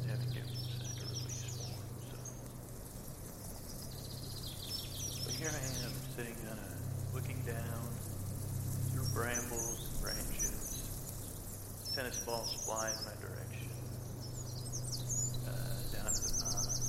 They 0.01 0.09
so. 2.09 2.17
But 5.25 5.33
here 5.35 5.53
I 5.53 5.61
am, 5.85 5.93
sitting 6.17 6.37
looking 7.13 7.39
down 7.45 7.85
through 8.91 9.07
brambles 9.13 9.89
branches. 10.01 10.89
Tennis 11.93 12.17
balls 12.25 12.51
fly 12.65 12.89
in 12.89 13.05
my 13.05 13.13
direction. 13.21 13.69
Uh, 15.45 15.51
down 15.93 16.09
to 16.09 16.21
the 16.25 16.33
pond. 16.41 16.81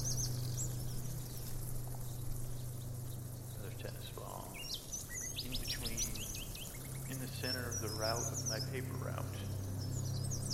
Another 3.61 3.77
tennis 3.83 4.09
ball. 4.17 4.49
In 5.45 5.53
between, 5.61 6.01
in 7.11 7.14
the 7.25 7.33
center 7.41 7.71
of 7.71 7.81
the 7.81 7.89
route 7.97 8.21
of 8.21 8.49
my 8.51 8.59
paper 8.71 8.93
route. 9.01 9.37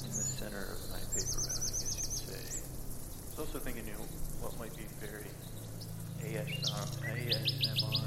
In 0.06 0.10
the 0.14 0.22
center 0.38 0.70
of 0.70 0.78
my 0.90 1.02
paper 1.10 1.42
route, 1.42 1.66
I 1.66 1.74
guess 1.82 1.98
you'd 1.98 2.14
say. 2.30 2.62
I 2.62 3.30
was 3.30 3.38
also 3.40 3.58
thinking, 3.58 3.86
you 3.86 3.92
know, 3.94 4.06
what 4.38 4.56
might 4.58 4.76
be 4.76 4.86
very 5.02 5.26
ASR, 6.22 6.86
ASMR, 7.10 8.06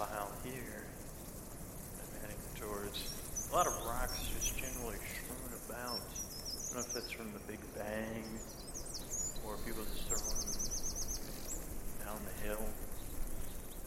file 0.00 0.32
here. 0.42 0.86
I'm 2.00 2.20
heading 2.22 2.40
towards 2.56 3.12
a 3.52 3.54
lot 3.54 3.66
of 3.66 3.74
rocks 3.84 4.28
just 4.32 4.56
generally 4.56 4.96
strewn 4.96 5.52
about. 5.68 6.00
I 6.00 6.72
don't 6.72 6.74
know 6.74 6.80
if 6.80 6.94
that's 6.94 7.12
from 7.12 7.30
the 7.34 7.40
Big 7.46 7.60
Bang 7.76 8.24
or 9.44 9.58
people 9.58 9.84
just 9.84 10.08
throwing 10.08 10.40
down 12.00 12.16
the 12.24 12.48
hill. 12.48 12.64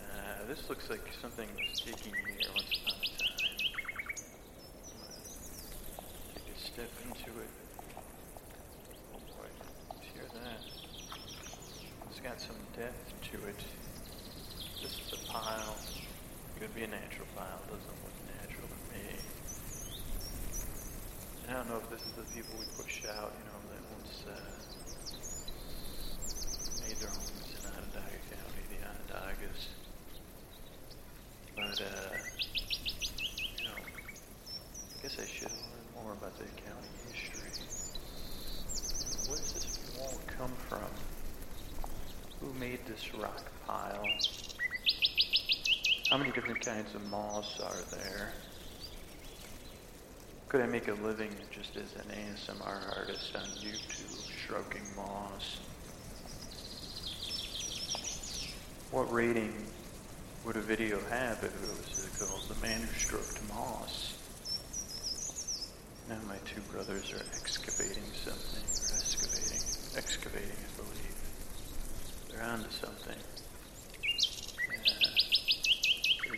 Uh, 0.06 0.46
this 0.48 0.70
looks 0.70 0.88
like 0.88 1.02
something 1.20 1.50
was 1.50 1.80
taking 1.82 2.14
here 2.14 2.52
once 2.54 2.78
upon 2.78 2.94
a 2.94 3.10
time. 3.18 3.58
Take 6.36 6.46
a 6.46 6.60
step 6.60 6.92
into 7.10 7.42
it. 7.42 7.50
Oh 9.16 9.22
boy, 9.34 9.50
hear 10.14 10.30
that. 10.30 10.62
It's 12.12 12.20
got 12.20 12.40
some 12.40 12.62
depth 12.78 13.32
to 13.32 13.48
it 13.48 13.73
be 16.76 16.84
a 16.84 16.88
natural 16.88 17.28
pile 17.36 17.62
doesn't 17.70 17.86
look 17.86 18.18
natural 18.42 18.66
to 18.66 18.74
me. 18.90 19.06
And 21.46 21.52
I 21.52 21.54
don't 21.60 21.70
know 21.70 21.78
if 21.78 21.88
this 21.92 22.02
is 22.02 22.14
the 22.18 22.26
people 22.34 22.56
we 22.58 22.66
push 22.82 23.06
out, 23.06 23.32
you 23.38 23.46
know, 23.46 23.62
that 23.70 23.78
once 23.94 24.26
uh, 24.26 24.34
made 26.82 26.98
their 26.98 27.10
homes 27.10 27.46
in 27.54 27.62
Onondaga 27.70 28.18
County, 28.26 28.64
the 28.74 28.82
Onondagas. 28.90 29.70
But, 31.56 31.78
uh, 31.78 32.18
you 33.60 33.66
know, 33.66 33.78
I 33.78 35.02
guess 35.04 35.20
I 35.22 35.26
should 35.28 35.52
learn 35.52 35.86
more 35.94 36.14
about 36.14 36.36
the 36.40 36.46
county 36.46 36.90
history. 37.06 37.54
Where 39.30 39.38
does 39.38 39.54
this 39.54 39.78
wall 40.00 40.18
come 40.26 40.54
from? 40.68 40.90
Who 42.42 42.52
made 42.60 42.84
this 42.88 43.14
rock 43.14 43.46
pile? 43.68 44.08
How 46.14 46.20
many 46.20 46.30
different 46.30 46.64
kinds 46.64 46.94
of 46.94 47.04
moss 47.10 47.60
are 47.60 47.98
there? 47.98 48.34
Could 50.48 50.62
I 50.62 50.68
make 50.68 50.88
a 50.88 50.94
living 50.94 51.32
just 51.50 51.76
as 51.76 51.92
an 51.96 52.12
ASMR 52.12 53.00
artist 53.00 53.36
on 53.36 53.42
YouTube, 53.42 54.22
stroking 54.46 54.84
moss? 54.96 55.58
What 58.92 59.12
rating 59.12 59.56
would 60.46 60.56
a 60.56 60.62
video 60.62 61.00
have 61.10 61.44
if 61.44 61.46
it 61.46 61.70
was 61.80 62.08
called 62.20 62.48
The 62.48 62.62
Man 62.62 62.82
Who 62.82 62.94
Stroked 62.94 63.50
Moss? 63.50 64.14
Now 66.10 66.20
my 66.28 66.38
two 66.46 66.62
brothers 66.72 67.12
are 67.12 67.26
excavating 67.42 68.04
something, 68.14 68.62
or 68.62 69.00
excavating, 69.00 69.64
excavating, 69.98 70.52
I 70.52 70.78
believe. 70.78 71.16
They're 72.30 72.44
onto 72.44 72.70
something 72.70 73.18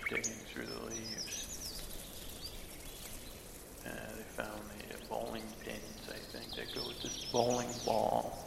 digging 0.09 0.33
through 0.53 0.65
the 0.65 0.85
leaves. 0.85 1.81
Uh, 3.85 3.89
they 3.89 4.43
found 4.43 4.61
the 4.89 5.07
bowling 5.07 5.43
pins, 5.63 6.09
I 6.09 6.37
think, 6.37 6.55
that 6.55 6.73
go 6.75 6.87
with 6.87 7.01
this 7.01 7.25
bowling 7.31 7.69
ball. 7.85 8.45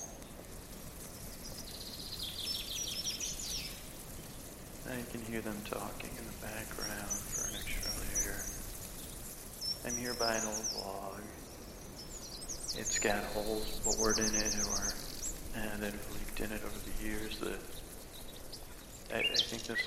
I 4.86 5.02
can 5.12 5.20
hear 5.26 5.42
them 5.42 5.56
talking 5.68 6.10
in 6.10 6.24
the 6.24 6.46
background, 6.46 7.10
for 7.10 7.48
an 7.48 7.56
extra 7.60 7.90
layer. 8.00 8.40
I'm 9.86 9.96
here 9.98 10.14
by 10.14 10.34
an 10.34 10.46
old 10.46 10.86
log. 10.86 11.20
It's 12.76 12.98
got 12.98 13.24
holes 13.24 13.80
bored 13.80 14.18
in 14.18 14.34
it 14.34 14.54
or 14.70 14.94
and 15.56 15.82
then 15.82 15.92
have 15.92 16.12
leaked 16.12 16.40
in 16.40 16.52
it 16.52 16.62
over 16.64 16.78
the 16.78 17.04
years. 17.04 17.38
The 17.38 17.58
I, 19.12 19.18
I 19.18 19.22
think 19.22 19.62
this 19.62 19.80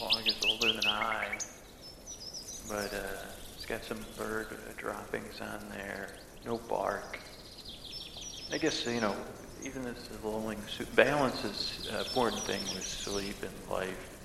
log 0.00 0.26
is 0.26 0.36
older 0.46 0.72
than 0.72 0.86
I, 0.86 1.26
but 2.68 2.94
uh, 2.94 3.24
it's 3.56 3.66
got 3.66 3.84
some 3.84 3.98
bird 4.16 4.46
droppings 4.76 5.40
on 5.40 5.68
there. 5.70 6.10
No 6.44 6.58
bark. 6.58 7.18
I 8.52 8.58
guess 8.58 8.86
you 8.86 9.00
know 9.00 9.14
even 9.64 9.84
this 9.84 10.08
lulling 10.24 10.58
balance 10.94 11.44
is 11.44 11.88
an 11.92 11.98
important 11.98 12.42
thing 12.42 12.62
with 12.74 12.86
sleep 12.86 13.36
and 13.42 13.70
life. 13.70 14.16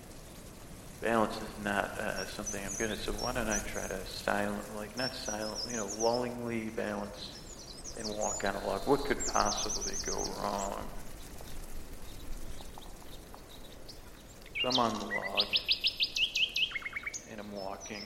Balance 1.02 1.36
is 1.38 1.64
not 1.64 1.86
uh, 2.00 2.26
something 2.26 2.64
I'm 2.64 2.76
good 2.78 2.92
at, 2.92 2.98
so 2.98 3.12
why 3.14 3.34
don't 3.34 3.50
I 3.50 3.60
try 3.68 3.88
to 3.88 4.06
silent, 4.06 4.64
like 4.76 4.96
not 4.98 5.14
silent, 5.14 5.58
you 5.70 5.78
know, 5.78 5.88
lullingly 6.00 6.74
balance 6.76 7.96
and 8.00 8.08
walk 8.18 8.44
on 8.44 8.56
a 8.56 8.68
log? 8.68 8.88
What 8.88 9.02
could 9.06 9.20
possibly 9.28 9.94
go 10.06 10.18
wrong? 10.42 10.86
So 14.66 14.72
I'm 14.72 14.80
on 14.80 14.94
the 14.98 15.06
log 15.06 15.46
and 17.30 17.40
I'm 17.40 17.52
walking. 17.52 18.02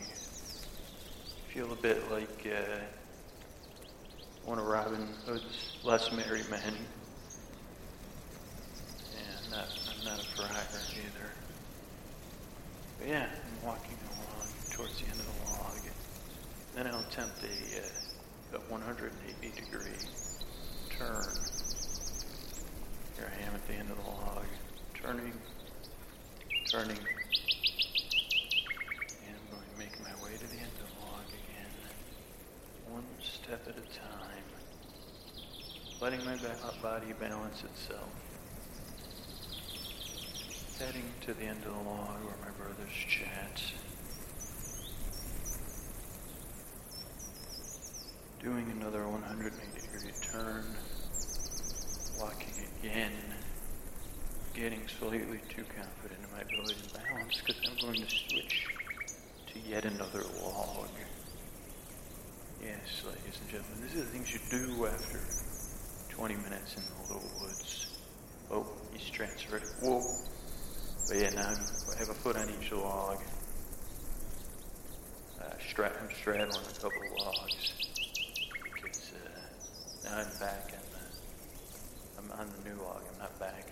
Feel 1.54 1.72
a 1.72 1.76
bit 1.78 2.12
like 2.12 2.46
uh, 2.54 2.80
one 4.44 4.60
of 4.60 4.66
Robin 4.66 5.08
Hood's 5.26 5.78
less 5.86 6.12
merry 6.12 6.42
men. 6.52 6.76
And 9.16 9.52
not, 9.52 9.70
I'm 9.90 10.04
not 10.04 10.20
a 10.20 10.36
braggart 10.36 10.96
either. 10.98 11.30
But 12.98 13.08
yeah, 13.08 13.30
I'm 13.30 13.66
walking 13.66 13.98
along 14.12 14.50
towards 14.74 15.00
the 15.00 15.06
end 15.06 15.18
of 15.18 15.28
the 15.28 15.52
log. 15.54 15.80
Then 16.76 16.88
I'll 16.88 17.08
attempt 17.08 17.42
a, 17.42 18.58
uh, 18.58 18.58
a 18.58 18.70
180 18.70 19.62
degree 19.62 19.92
turn. 20.90 21.24
Here 23.16 23.32
I 23.34 23.48
am 23.48 23.56
at 23.56 23.66
the 23.66 23.76
end 23.76 23.92
of 23.92 23.96
the 23.96 24.04
log, 24.04 24.44
turning 25.02 25.32
turning. 26.70 26.92
And 26.92 27.00
I'm 29.34 29.50
going 29.50 29.66
to 29.74 29.80
make 29.80 30.00
my 30.02 30.14
way 30.24 30.38
to 30.38 30.46
the 30.46 30.58
end 30.58 30.70
of 30.78 30.86
the 30.86 31.02
log 31.04 31.26
again, 31.26 31.74
one 32.88 33.04
step 33.24 33.68
at 33.68 33.76
a 33.76 33.88
time, 33.98 34.44
letting 36.00 36.24
my 36.26 36.38
body 36.84 37.12
balance 37.20 37.64
itself. 37.64 38.10
Heading 40.78 41.12
to 41.22 41.34
the 41.34 41.46
end 41.46 41.64
of 41.66 41.74
the 41.74 41.90
log 41.90 42.24
where 42.24 42.38
my 42.44 42.52
brothers 42.52 42.94
chat. 43.08 43.64
Doing 48.44 48.72
another 48.80 49.08
180 49.08 49.82
degree 49.82 50.12
turn, 50.22 50.66
walking 52.20 52.68
again 52.80 53.12
getting 54.60 54.86
slightly 55.00 55.40
too 55.48 55.64
confident 55.74 56.20
in 56.20 56.36
my 56.36 56.42
ability 56.42 56.76
to 56.86 56.94
balance 56.94 57.40
because 57.40 57.62
I'm 57.66 57.78
going 57.80 58.06
to 58.06 58.10
switch 58.10 58.68
to 59.54 59.60
yet 59.60 59.86
another 59.86 60.22
log. 60.44 60.90
Yes, 62.62 63.06
ladies 63.06 63.40
and 63.40 63.50
gentlemen, 63.50 63.82
these 63.82 63.96
are 63.96 64.04
the 64.04 64.12
things 64.12 64.34
you 64.34 64.40
do 64.52 64.86
after 64.86 65.18
20 66.14 66.36
minutes 66.36 66.76
in 66.76 66.84
the 66.84 67.14
little 67.14 67.32
woods. 67.40 67.88
Oh, 68.52 68.68
he's 68.92 69.10
transferred. 69.10 69.64
Whoa. 69.82 70.04
But 71.08 71.18
yeah, 71.18 71.30
now 71.30 71.54
I 71.96 72.00
have 72.00 72.10
a 72.10 72.14
foot 72.14 72.36
on 72.36 72.50
each 72.60 72.74
log. 72.74 73.20
Uh, 75.40 75.54
stra- 75.70 75.94
I'm 76.02 76.14
straddling 76.14 76.66
a 76.66 76.82
couple 76.82 77.00
of 77.00 77.26
logs. 77.26 77.74
Because 78.74 79.14
uh, 79.14 80.10
now 80.10 80.18
I'm 80.18 80.38
back 80.38 80.74
on 80.74 80.84
the, 80.92 82.34
I'm 82.36 82.40
on 82.42 82.52
the 82.58 82.70
new 82.70 82.76
log. 82.84 83.04
I'm 83.14 83.20
not 83.20 83.40
back 83.40 83.69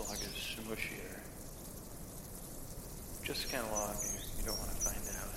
log 0.00 0.18
is 0.20 0.56
smushier. 0.56 1.20
Just 3.24 3.50
kind 3.52 3.64
of 3.64 3.72
log 3.72 3.96
you, 4.02 4.18
you 4.38 4.44
don't 4.46 4.58
want 4.58 4.70
to 4.70 4.76
find 4.76 5.04
out 5.20 5.34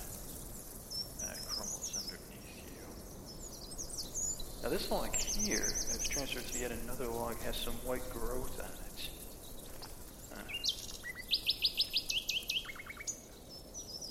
that 1.20 1.36
crumbles 1.46 1.94
underneath 1.94 2.58
you. 2.66 2.86
Now 4.62 4.68
this 4.70 4.90
log 4.90 5.14
here, 5.14 5.68
as 5.92 6.08
transferred 6.08 6.46
to 6.46 6.58
yet 6.58 6.72
another 6.72 7.06
log, 7.06 7.40
has 7.42 7.56
some 7.56 7.74
white 7.84 8.08
growth 8.10 8.58
on 8.60 8.70
it. 8.70 9.08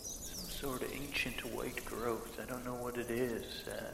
Some 0.04 0.50
sort 0.50 0.84
of 0.84 0.94
ancient 0.94 1.44
white 1.56 1.84
growth. 1.86 2.40
I 2.42 2.46
don't 2.46 2.64
know 2.64 2.76
what 2.76 2.98
it 2.98 3.10
is. 3.10 3.68
Uh, 3.68 3.92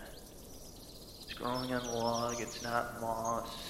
it's 1.23 1.33
growing 1.33 1.73
on 1.73 1.83
the 1.83 1.91
log. 1.93 2.39
It's 2.41 2.61
not 2.63 2.99
moss. 3.01 3.68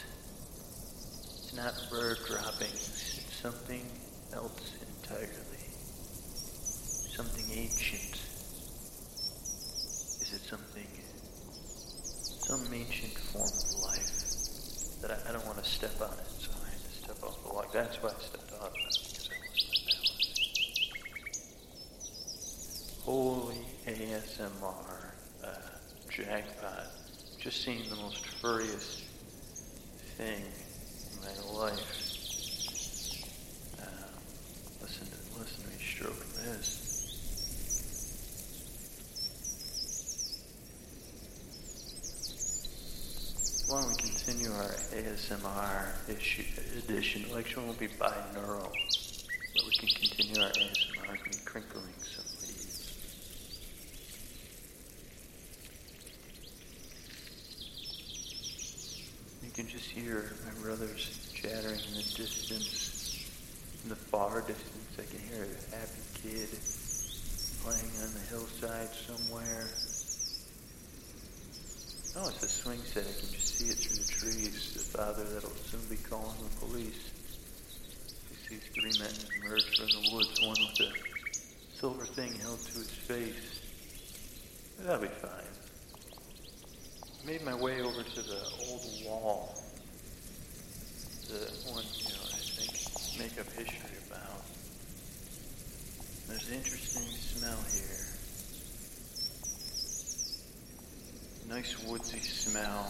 Not 1.59 1.75
bird 1.91 2.19
droppings. 2.25 3.19
It's 3.19 3.35
something 3.41 3.85
else 4.33 4.71
entirely. 5.03 5.67
Something 7.17 7.45
ancient. 7.51 8.15
Is 10.21 10.31
it 10.35 10.47
something, 10.47 10.87
some 12.47 12.73
ancient 12.73 13.11
form 13.11 13.43
of 13.43 13.83
life 13.83 15.01
that 15.01 15.11
I, 15.11 15.29
I 15.29 15.33
don't 15.33 15.45
want 15.45 15.61
to 15.61 15.69
step 15.69 15.99
on 15.99 16.13
it, 16.13 16.31
so 16.39 16.49
I 16.63 16.69
had 16.69 16.79
to 16.79 16.91
step 16.91 17.23
off 17.23 17.43
the. 17.43 17.49
That's 17.73 18.01
why 18.01 18.11
I 18.11 18.21
stepped 18.21 18.53
off 18.53 18.71
it, 18.73 18.95
because 19.11 19.29
I 19.29 19.35
lost 19.45 19.67
my 19.67 19.75
balance. 19.91 20.19
Holy 23.03 23.65
ASMR 23.85 25.11
uh, 25.43 25.49
jackpot. 26.09 26.87
Just 27.37 27.65
seeing 27.65 27.89
the 27.89 27.97
most 27.97 28.25
furriest 28.39 29.03
thing 30.15 30.45
life. 31.53 31.79
Uh, 33.79 33.85
listen 34.81 35.07
to 35.07 35.39
listen 35.39 35.63
to 35.63 35.69
me 35.69 35.75
stroke 35.79 36.25
this. 36.35 36.89
Why 43.69 43.81
don't 43.81 43.89
we 43.89 43.95
continue 43.97 44.51
our 44.51 44.71
ASMR 44.95 46.09
issue, 46.09 46.43
edition? 46.79 47.29
The 47.29 47.35
lecture 47.35 47.61
won't 47.61 47.77
be 47.77 47.87
binaural, 47.87 48.71
but 49.53 49.65
we 49.65 49.71
can 49.77 49.89
continue 49.89 50.41
our 50.41 50.49
ASMR 50.49 51.13
me 51.13 51.31
crinkling 51.45 51.93
some 52.01 52.25
leaves. 52.41 52.95
You 59.43 59.51
can 59.51 59.67
just 59.67 59.85
hear 59.85 60.31
my 60.45 60.61
brothers 60.63 61.28
chattering 61.41 61.79
in 61.87 61.93
the 61.95 62.03
distance, 62.19 63.23
in 63.83 63.89
the 63.89 63.95
far 63.95 64.41
distance. 64.41 64.91
I 64.99 65.03
can 65.07 65.23
hear 65.31 65.47
a 65.47 65.75
happy 65.75 66.03
kid 66.19 66.49
playing 67.63 67.91
on 68.03 68.11
the 68.11 68.23
hillside 68.27 68.91
somewhere. 69.07 69.71
Oh, 72.17 72.27
it's 72.27 72.43
a 72.43 72.49
swing 72.49 72.79
set. 72.79 73.07
I 73.07 73.15
can 73.15 73.31
just 73.31 73.55
see 73.55 73.71
it 73.71 73.77
through 73.77 74.03
the 74.03 74.11
trees. 74.11 74.73
The 74.73 74.97
father 74.97 75.23
that'll 75.23 75.55
soon 75.71 75.79
be 75.89 75.95
calling 75.95 76.35
the 76.43 76.65
police. 76.65 77.11
He 78.29 78.59
sees 78.59 78.63
three 78.75 78.99
men 78.99 79.15
emerge 79.39 79.77
from 79.77 79.87
the 79.87 80.11
woods, 80.11 80.41
one 80.41 80.57
with 80.59 80.91
a 80.91 81.77
silver 81.77 82.05
thing 82.05 82.33
held 82.35 82.59
to 82.59 82.73
his 82.79 82.91
face. 82.91 83.61
That'll 84.79 85.01
be 85.01 85.07
fine. 85.07 85.55
I 87.23 87.25
made 87.25 87.45
my 87.45 87.55
way 87.55 87.81
over 87.81 88.03
to 88.03 88.21
the 88.21 88.41
old 88.67 88.81
wall 89.05 89.55
the 91.29 91.45
one, 91.69 91.85
you 91.93 92.09
know, 92.09 92.25
I 92.25 92.41
think 92.41 92.73
make 93.21 93.39
up 93.39 93.45
history 93.53 94.01
about. 94.09 94.41
There's 96.27 96.47
an 96.49 96.55
interesting 96.55 97.05
smell 97.21 97.61
here. 97.69 98.09
Nice 101.53 101.77
woodsy 101.85 102.17
smell 102.17 102.89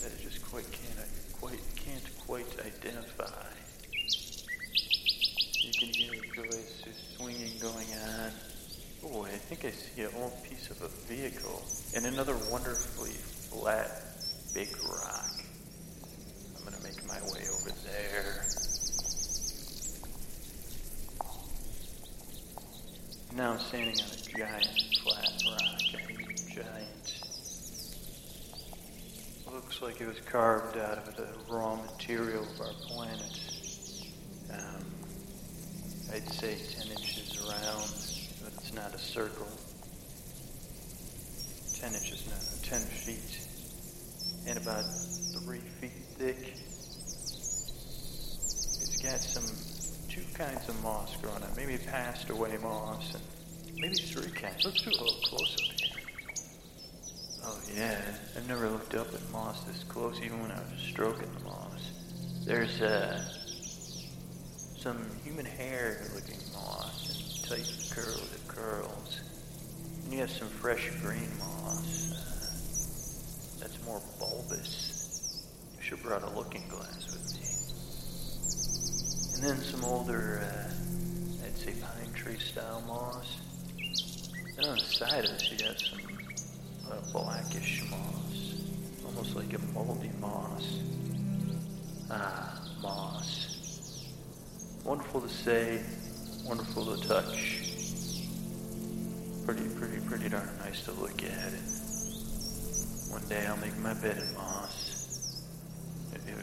that 0.00 0.08
I 0.08 0.22
just 0.24 0.40
quite 0.48 0.64
can't 0.72 1.08
quite 1.38 1.60
can't 1.76 2.08
quite 2.24 2.48
identify. 2.64 3.44
You 5.60 5.72
can 5.78 5.88
hear 5.92 6.12
the 6.12 6.48
voice 6.48 6.84
swinging 7.16 7.60
going 7.60 7.92
on. 8.08 8.32
Oh, 9.04 9.24
I 9.24 9.36
think 9.36 9.66
I 9.66 9.70
see 9.70 10.00
an 10.00 10.10
old 10.16 10.32
piece 10.44 10.70
of 10.70 10.80
a 10.80 10.88
vehicle 11.12 11.62
and 11.94 12.06
another 12.06 12.36
wonderfully 12.50 13.12
flat 13.52 14.02
big 14.54 14.74
rock 14.82 15.37
my 17.06 17.20
way 17.32 17.44
over 17.48 17.70
there. 17.84 18.44
now 23.34 23.52
I'm 23.52 23.58
standing 23.60 23.94
on 24.00 24.10
a 24.10 24.38
giant 24.38 24.96
flat 25.02 25.42
rock. 25.50 26.08
Mean, 26.08 26.26
giant. 26.54 27.20
Looks 29.52 29.80
like 29.80 30.00
it 30.00 30.06
was 30.08 30.20
carved 30.26 30.76
out 30.76 30.98
of 30.98 31.16
the 31.16 31.28
raw 31.48 31.76
material 31.76 32.42
of 32.42 32.60
our 32.60 32.72
planet. 32.88 33.40
Um, 34.52 34.84
I'd 36.12 36.28
say 36.32 36.56
10 36.80 36.90
inches 36.90 37.38
around, 37.46 37.88
but 38.42 38.52
it's 38.54 38.72
not 38.74 38.94
a 38.94 38.98
circle. 38.98 39.48
10 41.80 41.94
inches, 41.94 42.26
no, 42.26 42.68
10 42.68 42.80
feet. 42.80 43.46
And 44.48 44.58
about 44.58 44.84
3 44.84 45.17
feet 45.80 45.92
thick. 46.18 46.36
It's 48.80 49.02
got 49.02 49.20
some 49.20 49.44
two 50.08 50.24
kinds 50.34 50.68
of 50.68 50.82
moss 50.82 51.16
growing 51.16 51.36
on. 51.36 51.50
it. 51.50 51.56
Maybe 51.56 51.78
passed 51.78 52.30
away 52.30 52.56
moss, 52.60 53.14
and 53.14 53.22
maybe 53.76 53.94
three 53.94 54.30
kinds. 54.32 54.64
Let's 54.64 54.82
do 54.82 54.90
a 54.90 54.92
little 54.92 55.20
close 55.24 55.54
up 55.54 55.80
here. 55.80 56.02
Oh 57.44 57.60
yeah, 57.76 58.00
I've 58.36 58.48
never 58.48 58.68
looked 58.68 58.94
up 58.94 59.14
at 59.14 59.30
moss 59.30 59.62
this 59.64 59.84
close, 59.84 60.20
even 60.22 60.40
when 60.42 60.50
I 60.50 60.58
was 60.58 60.80
stroking 60.80 61.32
the 61.38 61.44
moss. 61.44 61.92
There's 62.44 62.80
uh, 62.82 63.24
some 64.78 64.98
human 65.22 65.46
hair 65.46 66.00
looking 66.14 66.40
moss 66.52 67.08
and 67.08 67.48
tight 67.48 67.70
curl 67.90 68.16
that 68.32 68.48
curls. 68.48 69.20
And 70.04 70.12
you 70.12 70.20
have 70.20 70.30
some 70.30 70.48
fresh 70.48 70.90
green 71.02 71.30
moss. 71.38 72.12
Uh, 72.12 73.60
that's 73.60 73.84
more 73.84 74.02
bulbous. 74.18 74.87
I 75.90 75.96
brought 75.96 76.22
a 76.22 76.28
looking 76.36 76.68
glass 76.68 77.06
with 77.12 77.32
me. 77.34 77.46
And 79.34 79.42
then 79.42 79.64
some 79.64 79.84
older, 79.86 80.42
uh, 80.44 81.46
I'd 81.46 81.56
say 81.56 81.72
pine 81.80 82.12
tree 82.12 82.38
style 82.38 82.82
moss. 82.86 83.38
And 84.58 84.66
on 84.66 84.76
the 84.76 84.84
side 84.84 85.24
of 85.24 85.30
this, 85.30 85.50
you 85.50 85.56
got 85.56 85.80
some 85.80 86.00
uh, 86.90 87.00
blackish 87.10 87.84
moss, 87.90 88.54
almost 89.06 89.34
like 89.34 89.54
a 89.54 89.58
moldy 89.72 90.10
moss. 90.20 90.80
Ah, 92.10 92.60
moss. 92.82 94.04
Wonderful 94.84 95.22
to 95.22 95.28
say, 95.28 95.82
wonderful 96.44 96.96
to 96.96 97.08
touch. 97.08 97.64
Pretty, 99.46 99.66
pretty, 99.78 100.00
pretty 100.06 100.28
darn 100.28 100.50
nice 100.58 100.82
to 100.84 100.92
look 100.92 101.22
at. 101.22 101.52
And 101.52 103.10
one 103.10 103.26
day 103.28 103.46
I'll 103.46 103.56
make 103.56 103.78
my 103.78 103.94
bed 103.94 104.18
in 104.18 104.34
moss. 104.34 104.87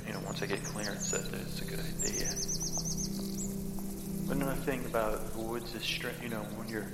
You 0.07 0.13
know, 0.13 0.19
once 0.25 0.41
I 0.41 0.45
get 0.45 0.63
clearance 0.63 1.11
that 1.11 1.21
it's 1.33 1.61
a 1.61 1.65
good 1.65 1.79
idea. 1.79 2.31
But 4.27 4.37
another 4.37 4.59
thing 4.61 4.85
about 4.85 5.33
the 5.33 5.39
woods 5.39 5.73
is, 5.75 5.83
str- 5.83 6.09
you 6.21 6.29
know, 6.29 6.41
when 6.55 6.67
you're 6.67 6.87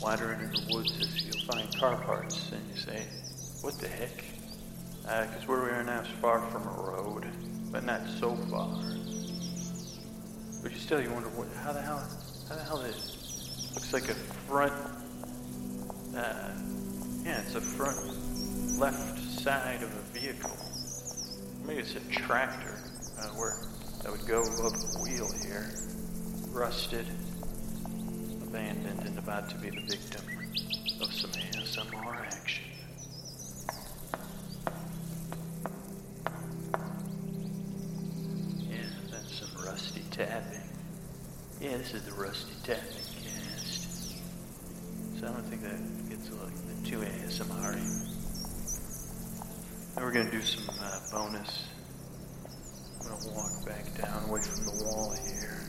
wandering 0.00 0.40
in 0.40 0.50
the 0.50 0.74
woods, 0.74 0.96
is 0.98 1.24
you'll 1.24 1.44
find 1.46 1.76
car 1.76 1.96
parts, 1.96 2.52
and 2.52 2.62
you 2.70 2.80
say, 2.80 3.06
"What 3.62 3.78
the 3.78 3.88
heck?" 3.88 4.24
Because 5.02 5.48
where 5.48 5.62
we 5.62 5.70
are 5.70 5.82
now 5.82 6.00
is 6.00 6.08
far 6.20 6.40
from 6.50 6.62
a 6.62 6.82
road, 6.82 7.26
but 7.72 7.84
not 7.84 8.02
so 8.20 8.36
far. 8.50 8.68
But 10.62 10.72
you 10.72 10.78
still, 10.78 11.02
you 11.02 11.10
wonder, 11.10 11.28
what, 11.30 11.48
how 11.64 11.72
the 11.72 11.82
hell, 11.82 12.08
how 12.48 12.54
the 12.54 12.62
hell 12.62 12.80
it 12.82 12.94
looks 13.74 13.92
like 13.92 14.08
a 14.08 14.14
front. 14.14 14.72
Uh, 16.16 16.52
yeah, 17.24 17.40
it's 17.40 17.56
a 17.56 17.60
front 17.60 17.98
left 18.78 19.18
side 19.40 19.82
of 19.82 19.90
a 19.92 20.18
vehicle. 20.18 20.56
Maybe 21.66 21.80
it's 21.80 21.94
a 21.94 22.00
tractor 22.10 22.76
uh, 23.20 23.28
where 23.36 23.54
that 24.02 24.10
would 24.10 24.26
go 24.26 24.42
above 24.42 24.72
the 24.72 24.98
wheel 25.02 25.28
here 25.44 25.70
rusted, 26.50 27.06
abandoned, 28.42 29.00
and 29.06 29.18
about 29.18 29.48
to 29.48 29.56
be 29.56 29.70
the 29.70 29.80
victim 29.82 30.22
of 31.00 31.12
some 31.14 31.30
ASMR 31.30 32.26
action. 32.26 32.64
Yeah, 38.68 38.76
that's 39.10 39.34
some 39.38 39.64
rusty 39.64 40.02
tapping. 40.10 40.60
Yeah, 41.60 41.76
this 41.78 41.94
is 41.94 42.02
the 42.02 42.12
rusty 42.12 42.54
tapping 42.64 42.82
cast. 43.22 44.18
So 45.18 45.26
I 45.26 45.32
don't 45.32 45.44
think 45.44 45.62
that 45.62 46.10
gets 46.10 46.28
like 46.32 46.82
the 46.82 46.90
two 46.90 46.98
ASMR. 46.98 48.21
Now 49.94 50.04
we're 50.04 50.12
gonna 50.12 50.30
do 50.30 50.40
some 50.40 50.74
uh, 50.80 51.00
bonus. 51.12 51.64
I'm 53.00 53.08
gonna 53.08 53.28
walk 53.34 53.66
back 53.66 53.94
down 54.00 54.24
away 54.28 54.40
from 54.40 54.64
the 54.64 54.84
wall 54.84 55.14
here. 55.26 55.60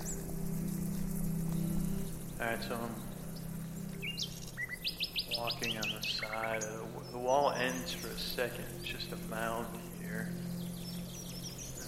Alright, 2.39 2.63
so 2.63 2.75
I'm 2.75 2.95
walking 5.37 5.75
on 5.77 5.89
the 5.89 6.01
side 6.07 6.63
of 6.63 6.69
the, 6.71 7.11
the 7.11 7.17
wall 7.17 7.51
ends 7.51 7.91
for 7.91 8.07
a 8.07 8.17
second. 8.17 8.65
It's 8.79 8.87
just 8.87 9.11
a 9.11 9.17
mound 9.29 9.67
here. 9.99 10.29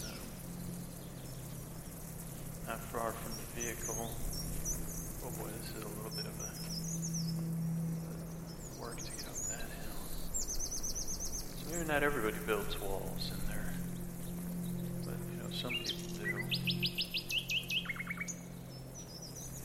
Um, 0.03 0.19
not 2.67 2.81
far 2.91 3.13
from 3.13 3.31
the 3.31 3.61
vehicle. 3.61 4.11
Oh 5.23 5.31
boy, 5.41 5.49
this 5.61 5.69
is 5.69 5.83
a 5.83 5.87
little 5.87 6.11
bit 6.17 6.25
of 6.25 6.37
a 6.41 6.51
work 8.81 8.97
to 8.97 9.03
get 9.11 9.25
up 9.25 9.35
that 9.49 9.69
hill. 9.71 10.03
So 11.63 11.74
not 11.87 12.03
everybody 12.03 12.35
builds 12.45 12.79
walls 12.81 13.31
in 13.31 13.47
there. 13.47 13.73
But 15.03 15.15
you 15.31 15.37
know, 15.43 15.49
some 15.51 15.71
people 15.71 16.09
do. 16.17 16.25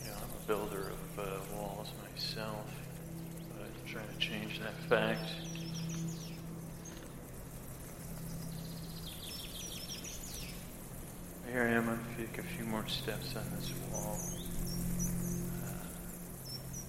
You 0.00 0.06
know, 0.06 0.16
I'm 0.16 0.30
a 0.30 0.32
builder 0.46 0.90
of 0.90 1.18
uh, 1.18 1.22
walls 1.56 1.88
myself, 2.12 2.66
but 3.52 3.62
I'm 3.64 3.72
trying 3.90 4.08
to 4.08 4.16
change 4.18 4.60
that 4.60 4.76
fact. 4.88 5.28
Here 11.50 11.64
I 11.64 11.70
am, 11.72 11.86
gonna 11.86 11.98
take 12.16 12.38
a 12.38 12.44
few 12.44 12.64
more 12.64 12.86
steps 12.86 13.34
on 13.34 13.42
this 13.56 13.72
wall. 13.90 14.16
Uh, 15.64 15.72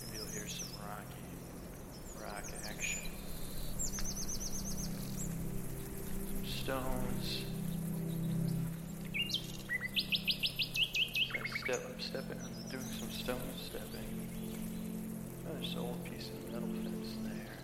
maybe 0.05 0.17
you'll 0.17 0.27
hear 0.31 0.47
some 0.47 0.67
rocky, 0.77 1.25
rock 2.23 2.43
action. 2.69 3.09
Some 3.81 4.05
stones. 6.45 7.45
I 12.13 12.20
I'm 12.39 12.69
doing 12.69 12.83
some 12.99 13.09
stone 13.09 13.41
stepping. 13.65 14.29
Oh, 15.47 15.53
there's 15.59 15.73
an 15.73 15.79
old 15.79 16.03
piece 16.05 16.29
of 16.29 16.53
metal 16.53 16.69
fence 16.83 17.15
there. 17.23 17.57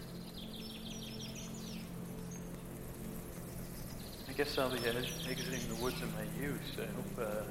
I 4.28 4.34
guess 4.34 4.58
I'll 4.58 4.70
be 4.70 4.78
exiting 4.78 5.68
the 5.70 5.82
woods 5.82 6.02
in 6.02 6.12
my 6.14 6.26
youth. 6.42 6.78
I 6.78 6.86
hope 6.96 7.20
uh, 7.30 7.44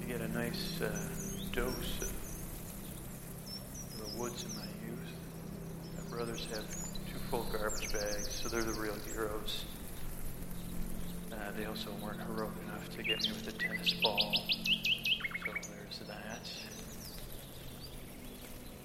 you 0.00 0.06
get 0.06 0.20
a 0.20 0.28
nice 0.28 0.80
uh, 0.80 0.90
dose 1.52 2.00
of 2.02 2.12
the 3.98 4.20
woods 4.20 4.44
in 4.44 4.54
my 4.56 4.68
youth. 4.86 5.14
My 5.96 6.16
brothers 6.16 6.46
have 6.52 6.66
two 7.10 7.18
full 7.30 7.44
garbage 7.52 7.92
bags, 7.92 8.40
so 8.42 8.48
they're 8.48 8.62
the 8.62 8.78
real 8.80 8.96
heroes. 9.12 9.64
Uh, 11.32 11.36
they 11.56 11.64
also 11.64 11.90
weren't 12.02 12.20
heroic 12.22 12.52
enough 12.66 12.88
to 12.90 13.02
get 13.02 13.22
me 13.22 13.30
with 13.32 13.48
a 13.48 13.52
tennis 13.52 13.94
ball. 14.02 14.34
So 15.44 15.52
there's 15.52 15.98
that. 16.08 16.48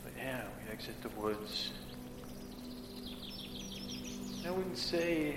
But 0.03 0.14
yeah, 0.18 0.43
we 0.62 0.64
exit 0.76 1.01
the 1.01 1.21
woods. 1.21 1.71
I 4.45 4.51
wouldn't 4.51 4.78
say 4.78 5.36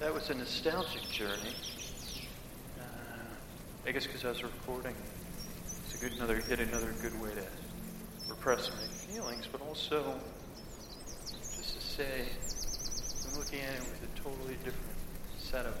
that 0.00 0.12
was 0.12 0.28
a 0.28 0.34
nostalgic 0.34 1.08
journey. 1.08 1.54
Uh, 2.80 2.82
I 3.86 3.92
guess 3.92 4.08
because 4.08 4.24
I 4.24 4.30
was 4.30 4.42
recording. 4.42 4.96
It's 5.86 5.94
a 5.94 5.98
good 5.98 6.18
another 6.18 6.42
yet 6.48 6.58
another 6.58 6.92
good 7.00 7.14
way 7.22 7.30
to 7.30 7.44
repress 8.28 8.70
my 8.70 9.14
feelings, 9.14 9.46
but 9.52 9.60
also 9.60 10.18
just 11.30 11.76
to 11.76 11.80
say 11.80 12.24
I'm 13.28 13.38
looking 13.38 13.60
at 13.60 13.74
it 13.74 13.80
with 13.82 14.02
a 14.02 14.20
totally 14.20 14.56
different 14.64 14.98
set 15.38 15.64
of 15.64 15.76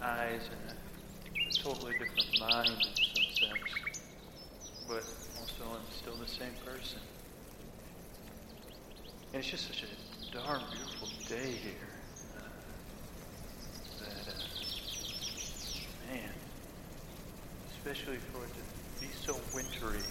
eyes 0.00 0.40
and 0.48 0.70
a, 0.70 1.46
a 1.46 1.62
totally 1.62 1.92
different 1.92 2.40
mind 2.40 2.70
in 2.70 2.96
some 2.96 3.50
sense. 3.50 3.70
But 4.88 5.04
also 5.38 5.76
I'm 5.76 5.92
still 5.92 6.16
the 6.16 6.26
same 6.26 6.54
person. 6.64 7.00
And 9.32 9.40
it's 9.40 9.50
just 9.50 9.66
such 9.66 9.84
a 9.84 9.86
darn 10.36 10.60
beautiful 10.70 11.08
day 11.26 11.52
here. 11.52 11.72
Uh, 12.36 12.42
that, 14.00 14.28
uh, 14.28 16.12
man, 16.12 16.28
especially 17.78 18.18
for 18.18 18.44
it 18.44 18.50
to 18.50 19.00
be 19.00 19.10
so 19.24 19.40
wintry, 19.54 20.02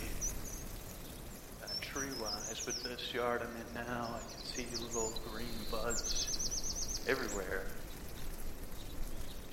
uh, 1.64 1.68
tree-wise, 1.82 2.66
with 2.66 2.82
this 2.82 3.14
yard 3.14 3.44
I'm 3.44 3.56
in 3.58 3.86
now, 3.86 4.16
I 4.16 4.20
can 4.22 4.44
see 4.44 4.66
little 4.84 5.14
green 5.32 5.46
buds 5.70 7.06
everywhere. 7.08 7.68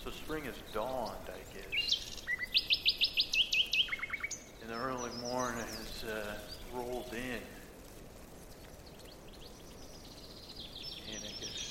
So 0.02 0.10
spring 0.10 0.44
has 0.44 0.56
dawned, 0.72 1.28
I 1.28 1.42
guess. 1.54 2.22
And 4.62 4.70
the 4.70 4.76
early 4.76 5.10
morning 5.20 5.60
has 5.60 6.04
uh, 6.04 6.38
rolled 6.74 7.12
in. 7.12 7.42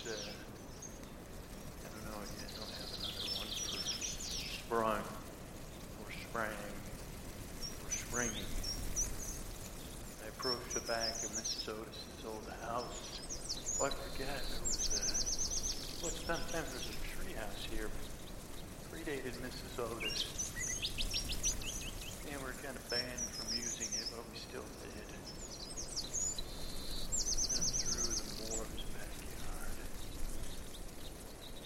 uh, 0.08 0.12
I 1.84 1.88
don't 1.92 2.06
know, 2.08 2.16
I 2.16 2.26
don't 2.56 2.72
have 2.80 2.92
another 2.96 3.28
one 3.36 3.52
for 3.52 3.76
sprung 4.64 5.04
or 5.04 6.10
sprang 6.12 6.72
or 7.84 7.92
springing. 7.92 8.48
I 10.24 10.28
approached 10.30 10.74
the 10.74 10.82
back 10.88 11.12
of 11.24 11.32
Mrs. 11.36 11.68
Otis's 11.70 12.24
old 12.26 12.48
house. 12.64 13.80
Oh, 13.82 13.86
I 13.86 13.90
forget, 13.90 14.42
there 14.48 14.62
was 14.64 14.88
a, 14.96 15.04
well, 16.04 16.16
sometimes 16.16 16.72
there's 16.72 16.88
a 16.88 16.98
tree 17.12 17.34
house 17.34 17.68
here, 17.70 17.90
predated 18.92 19.36
Mrs. 19.44 19.80
Otis. 19.80 20.24
And 22.32 22.42
we're 22.42 22.54
kind 22.64 22.76
of 22.76 22.90
banned 22.90 23.28
from 23.36 23.48
using 23.56 23.88
it, 23.88 24.08
but 24.16 24.24
we 24.32 24.38
still 24.38 24.66
did. 24.84 25.08
And 27.56 27.66
through 27.66 28.14
the 28.14 28.28
Moore's 28.52 28.84
backyard. 28.94 29.78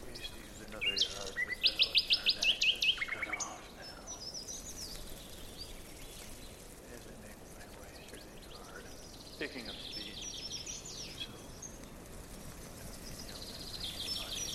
We 0.05 0.09
used 0.13 0.31
to 0.31 0.39
use 0.39 0.59
another 0.69 0.93
yard, 0.93 1.33
but 1.33 1.57
that 1.65 1.81
yard 1.81 2.31
access 2.37 2.85
is 2.85 2.99
cut 3.09 3.27
off 3.41 3.65
now. 3.75 4.05
As 6.93 7.01
I 7.01 7.15
make 7.25 7.39
my 7.57 7.65
way 7.81 7.91
through 8.07 8.21
the 8.21 8.37
yard, 8.53 8.85
picking 9.39 9.65
up 9.67 9.75
speed. 9.81 10.13
So, 11.17 11.33
you 13.11 13.33
know, 13.33 13.41
anybody. 13.81 14.45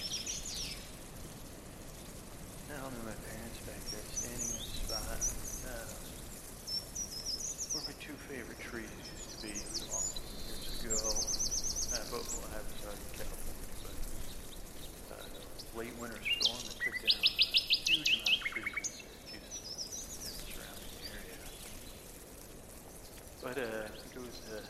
Now 2.71 2.87
I'm 2.87 2.95
in 2.95 3.05
my 3.05 3.19
parents' 3.27 3.61
back 3.67 3.83
there, 3.91 4.07
standing 4.15 4.55
in 4.55 4.63
a 4.63 4.71
spot. 4.71 5.19
Uh, 5.67 5.91
where 7.73 7.85
my 7.85 7.96
two 8.07 8.15
favorite 8.31 8.61
trees 8.63 8.87
used 9.03 9.35
to 9.35 9.39
be 9.43 9.51
long 9.91 10.07
years 10.47 10.79
ago. 10.79 10.95
Uh, 11.91 12.07
but 12.07 12.23
well, 12.23 12.47
I 12.55 12.63
was 12.63 12.79
already 12.87 13.03
in 13.03 13.19
California, 13.19 13.67
but 13.83 13.99
uh, 15.11 15.27
late 15.75 15.91
winter 15.99 16.23
storm 16.23 16.63
that 16.71 16.79
took 16.79 16.95
down 17.03 17.19
a 17.19 17.35
huge 17.83 18.15
amount 18.15 18.31
of 18.31 18.47
trees 18.47 18.79
in 18.79 18.87
Syracuse 18.87 19.59
and 20.23 20.23
the 20.23 20.39
surrounding 20.55 21.03
area. 21.03 21.39
But 23.43 23.59
uh, 23.59 23.91
I 23.91 23.99
it 24.15 24.23
was 24.23 24.39
the 24.55 24.63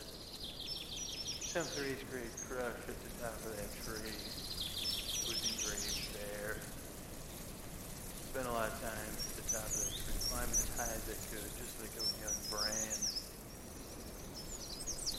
seventh 1.45 1.77
or 1.77 1.85
eighth 1.85 2.09
grade 2.09 2.33
crush 2.41 2.89
at 2.89 2.97
the 2.97 3.11
top 3.21 3.37
of 3.37 3.53
that 3.53 3.69
tree 3.85 4.17
was 5.29 5.39
engraved 5.45 6.09
there. 6.17 6.57
Spent 8.33 8.49
a 8.49 8.53
lot 8.57 8.73
of 8.73 8.81
time 8.81 9.13
at 9.13 9.33
the 9.37 9.45
top 9.45 9.69
of 9.69 9.77
that 9.77 9.93
tree, 9.93 10.25
climbing 10.25 10.57
as 10.57 10.73
high 10.73 10.89
as 10.89 11.05
I 11.05 11.17
could, 11.29 11.45
just 11.53 11.77
like 11.85 11.93
a 12.01 12.05
young 12.17 12.33
Bran. 12.49 13.06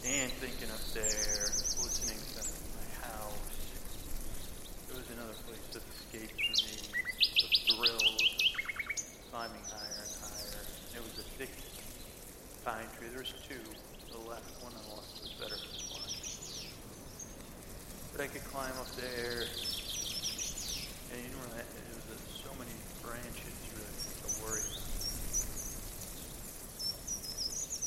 And 0.09 0.32
thinking 0.40 0.72
up 0.72 0.80
there, 0.96 1.52
listening 1.84 2.16
to 2.16 2.40
my 2.40 2.88
house. 3.04 3.52
It 4.88 4.96
was 4.96 5.04
another 5.12 5.36
place 5.44 5.61
of 5.76 5.84
escape 5.84 6.32
for 6.32 6.56
me, 6.64 6.80
of 7.44 7.52
thrills, 7.68 8.24
climbing 9.28 9.61
higher 9.68 10.00
and 10.00 10.16
higher. 10.24 10.64
It 10.96 11.04
was 11.04 11.12
a 11.20 11.28
thick 11.36 11.52
pine 12.64 12.88
tree. 12.96 13.12
There 13.12 13.20
was 13.20 13.36
two. 13.44 13.61
The 14.09 14.16
left 14.24 14.48
one 14.64 14.72
on 14.72 14.82
the 14.88 14.96
left 14.96 15.12
was 15.20 15.28
better 15.36 15.61
than 15.61 15.76
one. 15.92 16.09
But 18.16 18.24
I 18.24 18.32
could 18.32 18.48
climb 18.48 18.72
up 18.80 18.88
there, 18.96 19.44
and 19.44 21.20
you 21.20 21.28
know 21.36 21.52
that 21.52 21.68
it 21.68 21.84
was 21.92 22.09
uh, 22.09 22.48
so 22.48 22.50
many 22.56 22.72
branches 23.04 23.44
you 23.44 23.76
really 23.76 23.92
to 24.24 24.28
worry. 24.40 24.64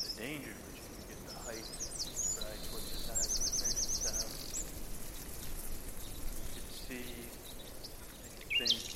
The 0.05 0.13
danger 0.21 0.53
was 0.53 0.77
you 0.77 0.85
could 1.01 1.09
get 1.09 1.17
the 1.25 1.33
height 1.49 1.65
right 2.41 2.61
towards 2.69 2.89
the 2.89 2.97
side 3.01 3.21
of 3.21 3.33
the 3.33 3.53
parents' 3.57 4.01
house. 4.05 4.65
You 6.55 6.61
could 6.61 6.77
see, 6.85 7.09
you 8.61 8.90